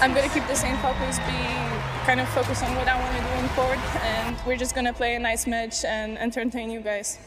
I'm 0.00 0.14
to 0.28 0.32
keep 0.32 0.46
the 0.46 0.54
same 0.54 0.76
focus, 0.78 1.18
be 1.20 1.75
kind 2.06 2.20
of 2.20 2.28
focus 2.28 2.62
on 2.62 2.72
what 2.76 2.86
I 2.86 2.96
want 3.00 3.16
to 3.16 3.20
do 3.20 3.30
in 3.42 3.48
court, 3.48 3.78
and 4.04 4.36
we're 4.46 4.56
just 4.56 4.76
to 4.84 4.92
play 4.92 5.16
a 5.16 5.18
nice 5.18 5.44
match 5.44 5.84
and 5.84 6.16
entertain 6.18 6.70
you 6.70 6.78
guys. 6.78 7.18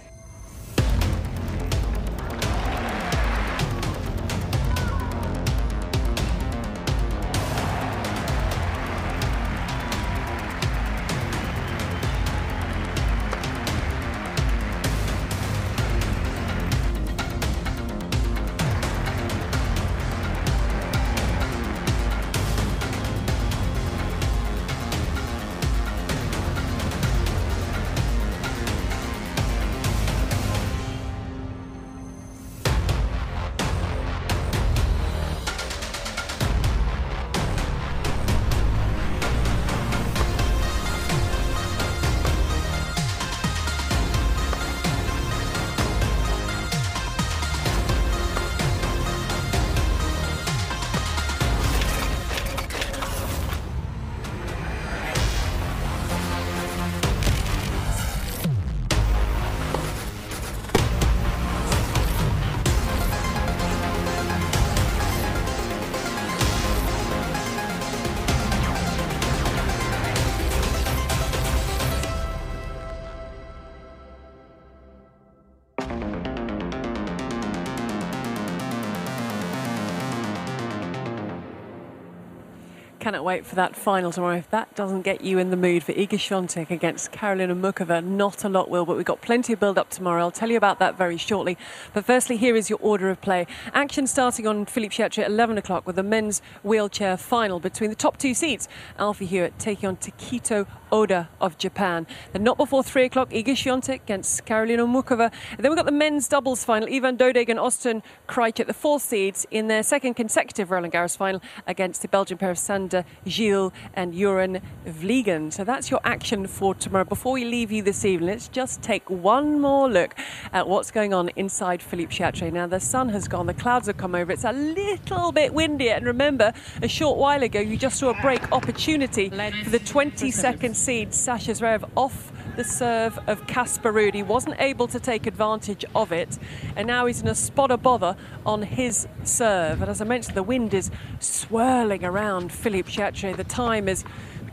Cannot 83.09 83.25
wait 83.25 83.43
for 83.43 83.55
that 83.55 83.75
final 83.75 84.11
tomorrow. 84.11 84.35
If 84.35 84.51
that 84.51 84.75
doesn't 84.75 85.01
get 85.01 85.21
you 85.21 85.39
in 85.39 85.49
the 85.49 85.57
mood 85.57 85.83
for 85.83 85.93
Iga 85.93 86.09
Swiatek 86.09 86.69
against 86.69 87.11
Karolina 87.11 87.59
Muchova, 87.59 88.05
not 88.05 88.43
a 88.43 88.49
lot 88.49 88.69
will, 88.69 88.85
but 88.85 88.97
we've 88.97 89.03
got 89.03 89.19
plenty 89.19 89.51
of 89.51 89.59
build-up 89.59 89.89
tomorrow. 89.89 90.21
I'll 90.21 90.29
tell 90.29 90.51
you 90.51 90.57
about 90.57 90.77
that 90.77 90.95
very 90.95 91.17
shortly. 91.17 91.57
But 91.91 92.05
firstly, 92.05 92.37
here 92.37 92.55
is 92.55 92.69
your 92.69 92.77
order 92.83 93.09
of 93.09 93.19
play. 93.19 93.47
Action 93.73 94.05
starting 94.05 94.45
on 94.45 94.67
Philippe 94.67 94.93
Chatrier 94.93 95.23
at 95.23 95.31
11 95.31 95.57
o'clock 95.57 95.87
with 95.87 95.95
the 95.95 96.03
men's 96.03 96.43
wheelchair 96.61 97.17
final 97.17 97.59
between 97.59 97.89
the 97.89 97.95
top 97.95 98.17
two 98.17 98.35
seeds. 98.35 98.67
Alfie 98.99 99.25
Hewett 99.25 99.57
taking 99.57 99.89
on 99.89 99.97
Tokito 99.97 100.67
Oda 100.91 101.29
of 101.41 101.57
Japan. 101.57 102.05
Then 102.31 102.43
not 102.43 102.57
before 102.57 102.83
3 102.83 103.05
o'clock, 103.05 103.31
Iga 103.31 103.53
Swiatek 103.53 104.03
against 104.03 104.45
Karolina 104.45 104.87
Muchova. 104.87 105.31
And 105.51 105.63
then 105.63 105.71
we've 105.71 105.77
got 105.77 105.87
the 105.87 105.91
men's 105.91 106.27
doubles 106.27 106.63
final, 106.63 106.87
Ivan 106.93 107.17
Dodig 107.17 107.49
and 107.49 107.59
Austin 107.59 108.03
Krajicek, 108.27 108.67
the 108.67 108.73
four 108.73 108.99
seeds, 108.99 109.47
in 109.49 109.67
their 109.67 109.81
second 109.81 110.13
consecutive 110.13 110.69
Roland 110.69 110.93
Garros 110.93 111.17
final 111.17 111.41
against 111.65 112.03
the 112.03 112.07
Belgian 112.07 112.37
pair 112.37 112.51
of 112.51 112.59
Sander 112.59 112.98
Gillé 113.25 113.71
and 113.93 114.13
Joran 114.13 114.61
Vliegen. 114.85 115.51
So 115.51 115.63
that's 115.63 115.89
your 115.89 115.99
action 116.03 116.47
for 116.47 116.75
tomorrow. 116.75 117.05
Before 117.05 117.33
we 117.33 117.45
leave 117.45 117.71
you 117.71 117.81
this 117.81 118.05
evening, 118.05 118.29
let's 118.29 118.47
just 118.47 118.81
take 118.81 119.09
one 119.09 119.59
more 119.59 119.89
look 119.89 120.15
at 120.53 120.67
what's 120.67 120.91
going 120.91 121.13
on 121.13 121.29
inside 121.35 121.81
Philippe 121.81 122.13
Chatrier. 122.13 122.51
Now, 122.51 122.67
the 122.67 122.79
sun 122.79 123.09
has 123.09 123.27
gone, 123.27 123.45
the 123.45 123.53
clouds 123.53 123.87
have 123.87 123.97
come 123.97 124.15
over. 124.15 124.31
It's 124.31 124.43
a 124.43 124.51
little 124.51 125.31
bit 125.31 125.53
windy. 125.53 125.89
And 125.89 126.05
remember, 126.05 126.53
a 126.81 126.87
short 126.87 127.17
while 127.17 127.43
ago, 127.43 127.59
you 127.59 127.77
just 127.77 127.99
saw 127.99 128.09
a 128.09 128.21
break 128.21 128.51
opportunity 128.51 129.29
for 129.29 129.69
the 129.69 129.79
22nd 129.79 130.75
seed, 130.75 131.13
Sasha 131.13 131.51
Zverev, 131.51 131.89
off 131.95 132.31
the 132.55 132.63
serve 132.63 133.19
of 133.27 133.45
Casper 133.47 133.91
Ruud. 133.91 134.13
He 134.13 134.23
wasn't 134.23 134.55
able 134.59 134.87
to 134.87 134.99
take 134.99 135.25
advantage 135.25 135.85
of 135.95 136.11
it, 136.11 136.37
and 136.75 136.87
now 136.87 137.05
he's 137.05 137.21
in 137.21 137.27
a 137.27 137.35
spot 137.35 137.71
of 137.71 137.81
bother 137.81 138.15
on 138.45 138.63
his 138.63 139.07
serve. 139.23 139.81
And 139.81 139.89
as 139.89 140.01
I 140.01 140.05
mentioned, 140.05 140.35
the 140.35 140.43
wind 140.43 140.73
is 140.73 140.91
swirling 141.19 142.03
around 142.03 142.51
Philippe 142.51 142.91
Chatrier. 142.91 143.35
The 143.35 143.43
time 143.43 143.87
is 143.87 144.03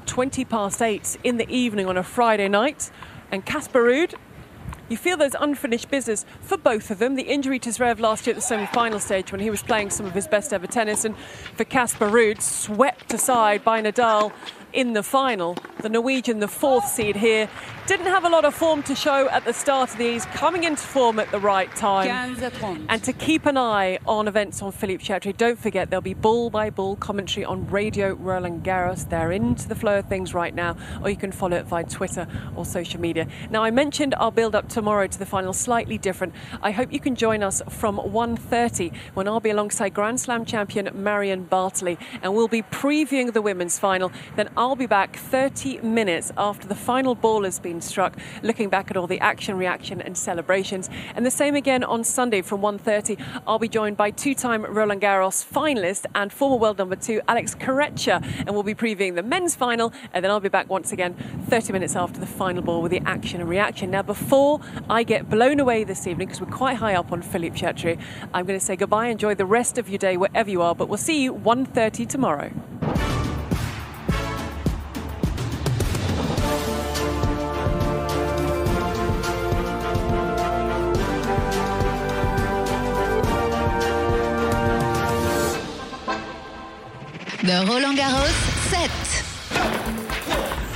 20 0.06 0.44
past 0.44 0.80
8 0.80 1.18
in 1.24 1.36
the 1.36 1.48
evening 1.48 1.86
on 1.86 1.96
a 1.96 2.02
Friday 2.02 2.48
night, 2.48 2.90
and 3.30 3.44
Casper 3.44 3.82
Ruud 3.82 4.14
you 4.88 4.96
feel 4.96 5.16
there's 5.16 5.34
unfinished 5.38 5.90
business 5.90 6.24
for 6.42 6.56
both 6.56 6.90
of 6.90 6.98
them. 6.98 7.16
The 7.16 7.24
injury 7.24 7.58
to 7.60 7.70
Zverev 7.70 7.98
last 7.98 8.26
year 8.26 8.34
at 8.34 8.36
the 8.36 8.42
semi-final 8.42 9.00
stage 9.00 9.32
when 9.32 9.40
he 9.40 9.50
was 9.50 9.62
playing 9.62 9.90
some 9.90 10.06
of 10.06 10.12
his 10.12 10.28
best 10.28 10.52
ever 10.52 10.66
tennis, 10.66 11.04
and 11.04 11.16
for 11.56 11.64
Casper 11.64 12.08
Ruud, 12.08 12.40
swept 12.40 13.12
aside 13.12 13.64
by 13.64 13.82
Nadal 13.82 14.32
in 14.76 14.92
the 14.92 15.02
final. 15.02 15.56
The 15.80 15.88
Norwegian, 15.88 16.38
the 16.38 16.48
fourth 16.48 16.86
seed 16.86 17.16
here, 17.16 17.48
didn't 17.86 18.06
have 18.06 18.24
a 18.24 18.28
lot 18.28 18.44
of 18.44 18.52
form 18.52 18.82
to 18.82 18.96
show 18.96 19.28
at 19.30 19.44
the 19.44 19.52
start 19.52 19.92
of 19.92 19.98
these, 19.98 20.26
coming 20.26 20.64
into 20.64 20.82
form 20.82 21.20
at 21.20 21.30
the 21.30 21.38
right 21.38 21.74
time. 21.76 22.08
And 22.88 23.02
to 23.04 23.12
keep 23.12 23.46
an 23.46 23.56
eye 23.56 23.98
on 24.06 24.26
events 24.26 24.60
on 24.60 24.72
Philippe 24.72 25.04
Chatrier, 25.04 25.36
don't 25.36 25.58
forget 25.58 25.88
there'll 25.88 26.02
be 26.02 26.14
ball 26.14 26.50
by 26.50 26.68
ball 26.68 26.96
commentary 26.96 27.44
on 27.44 27.68
Radio 27.70 28.14
Roland 28.14 28.64
Garros. 28.64 29.08
They're 29.08 29.30
into 29.30 29.68
the 29.68 29.76
flow 29.76 30.00
of 30.00 30.08
things 30.08 30.34
right 30.34 30.52
now, 30.52 30.76
or 31.00 31.10
you 31.10 31.16
can 31.16 31.30
follow 31.30 31.56
it 31.56 31.66
via 31.66 31.84
Twitter 31.84 32.26
or 32.56 32.64
social 32.64 33.00
media. 33.00 33.28
Now, 33.50 33.62
I 33.62 33.70
mentioned 33.70 34.14
our 34.18 34.32
build 34.32 34.56
up 34.56 34.68
tomorrow 34.68 35.06
to 35.06 35.18
the 35.18 35.26
final 35.26 35.52
slightly 35.52 35.96
different. 35.96 36.34
I 36.62 36.72
hope 36.72 36.92
you 36.92 37.00
can 37.00 37.14
join 37.14 37.44
us 37.44 37.62
from 37.68 37.98
1.30 37.98 38.92
when 39.14 39.28
I'll 39.28 39.40
be 39.40 39.50
alongside 39.50 39.94
Grand 39.94 40.20
Slam 40.20 40.44
champion 40.44 40.90
Marion 40.92 41.46
Bartoli, 41.46 41.98
and 42.20 42.34
we'll 42.34 42.48
be 42.48 42.62
previewing 42.62 43.32
the 43.32 43.42
women's 43.42 43.78
final. 43.78 44.10
Then 44.34 44.50
I'll 44.56 44.65
be 44.74 44.86
back 44.86 45.16
30 45.16 45.82
minutes 45.82 46.32
after 46.36 46.66
the 46.66 46.74
final 46.74 47.14
ball 47.14 47.44
has 47.44 47.60
been 47.60 47.80
struck, 47.80 48.16
looking 48.42 48.68
back 48.68 48.90
at 48.90 48.96
all 48.96 49.06
the 49.06 49.20
action, 49.20 49.56
reaction, 49.56 50.00
and 50.00 50.16
celebrations. 50.16 50.90
And 51.14 51.24
the 51.24 51.30
same 51.30 51.54
again 51.54 51.84
on 51.84 52.02
Sunday 52.02 52.42
from 52.42 52.62
1.30. 52.62 53.22
I'll 53.46 53.60
be 53.60 53.68
joined 53.68 53.96
by 53.96 54.10
two-time 54.10 54.64
Roland 54.64 55.02
Garros 55.02 55.46
finalist 55.46 56.06
and 56.14 56.32
former 56.32 56.56
world 56.56 56.78
number 56.78 56.96
two 56.96 57.20
Alex 57.28 57.54
Corretja, 57.54 58.20
and 58.38 58.50
we'll 58.50 58.62
be 58.62 58.74
previewing 58.74 59.14
the 59.14 59.22
men's 59.22 59.54
final. 59.54 59.92
And 60.12 60.24
then 60.24 60.32
I'll 60.32 60.40
be 60.40 60.48
back 60.48 60.68
once 60.68 60.90
again 60.90 61.14
30 61.48 61.72
minutes 61.72 61.94
after 61.94 62.18
the 62.18 62.26
final 62.26 62.62
ball 62.62 62.82
with 62.82 62.90
the 62.90 63.02
action 63.06 63.40
and 63.40 63.48
reaction. 63.48 63.90
Now, 63.90 64.02
before 64.02 64.60
I 64.90 65.02
get 65.02 65.28
blown 65.28 65.60
away 65.60 65.84
this 65.84 66.06
evening, 66.06 66.28
because 66.28 66.40
we're 66.40 66.50
quite 66.50 66.78
high 66.78 66.94
up 66.94 67.12
on 67.12 67.22
Philippe 67.22 67.58
Chatrier, 67.58 68.00
I'm 68.34 68.46
going 68.46 68.58
to 68.58 68.64
say 68.64 68.74
goodbye. 68.74 69.08
Enjoy 69.08 69.34
the 69.34 69.46
rest 69.46 69.78
of 69.78 69.88
your 69.88 69.98
day 69.98 70.16
wherever 70.16 70.50
you 70.50 70.62
are, 70.62 70.74
but 70.74 70.88
we'll 70.88 70.96
see 70.96 71.22
you 71.22 71.34
1.30 71.34 72.08
tomorrow. 72.08 72.50
The 87.46 87.64
Roland 87.68 87.96
Garros 87.96 88.34
set. 88.70 88.90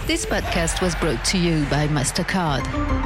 This 0.06 0.24
podcast 0.24 0.80
was 0.80 0.94
brought 0.94 1.24
to 1.24 1.36
you 1.36 1.64
by 1.64 1.88
MasterCard. 1.88 2.99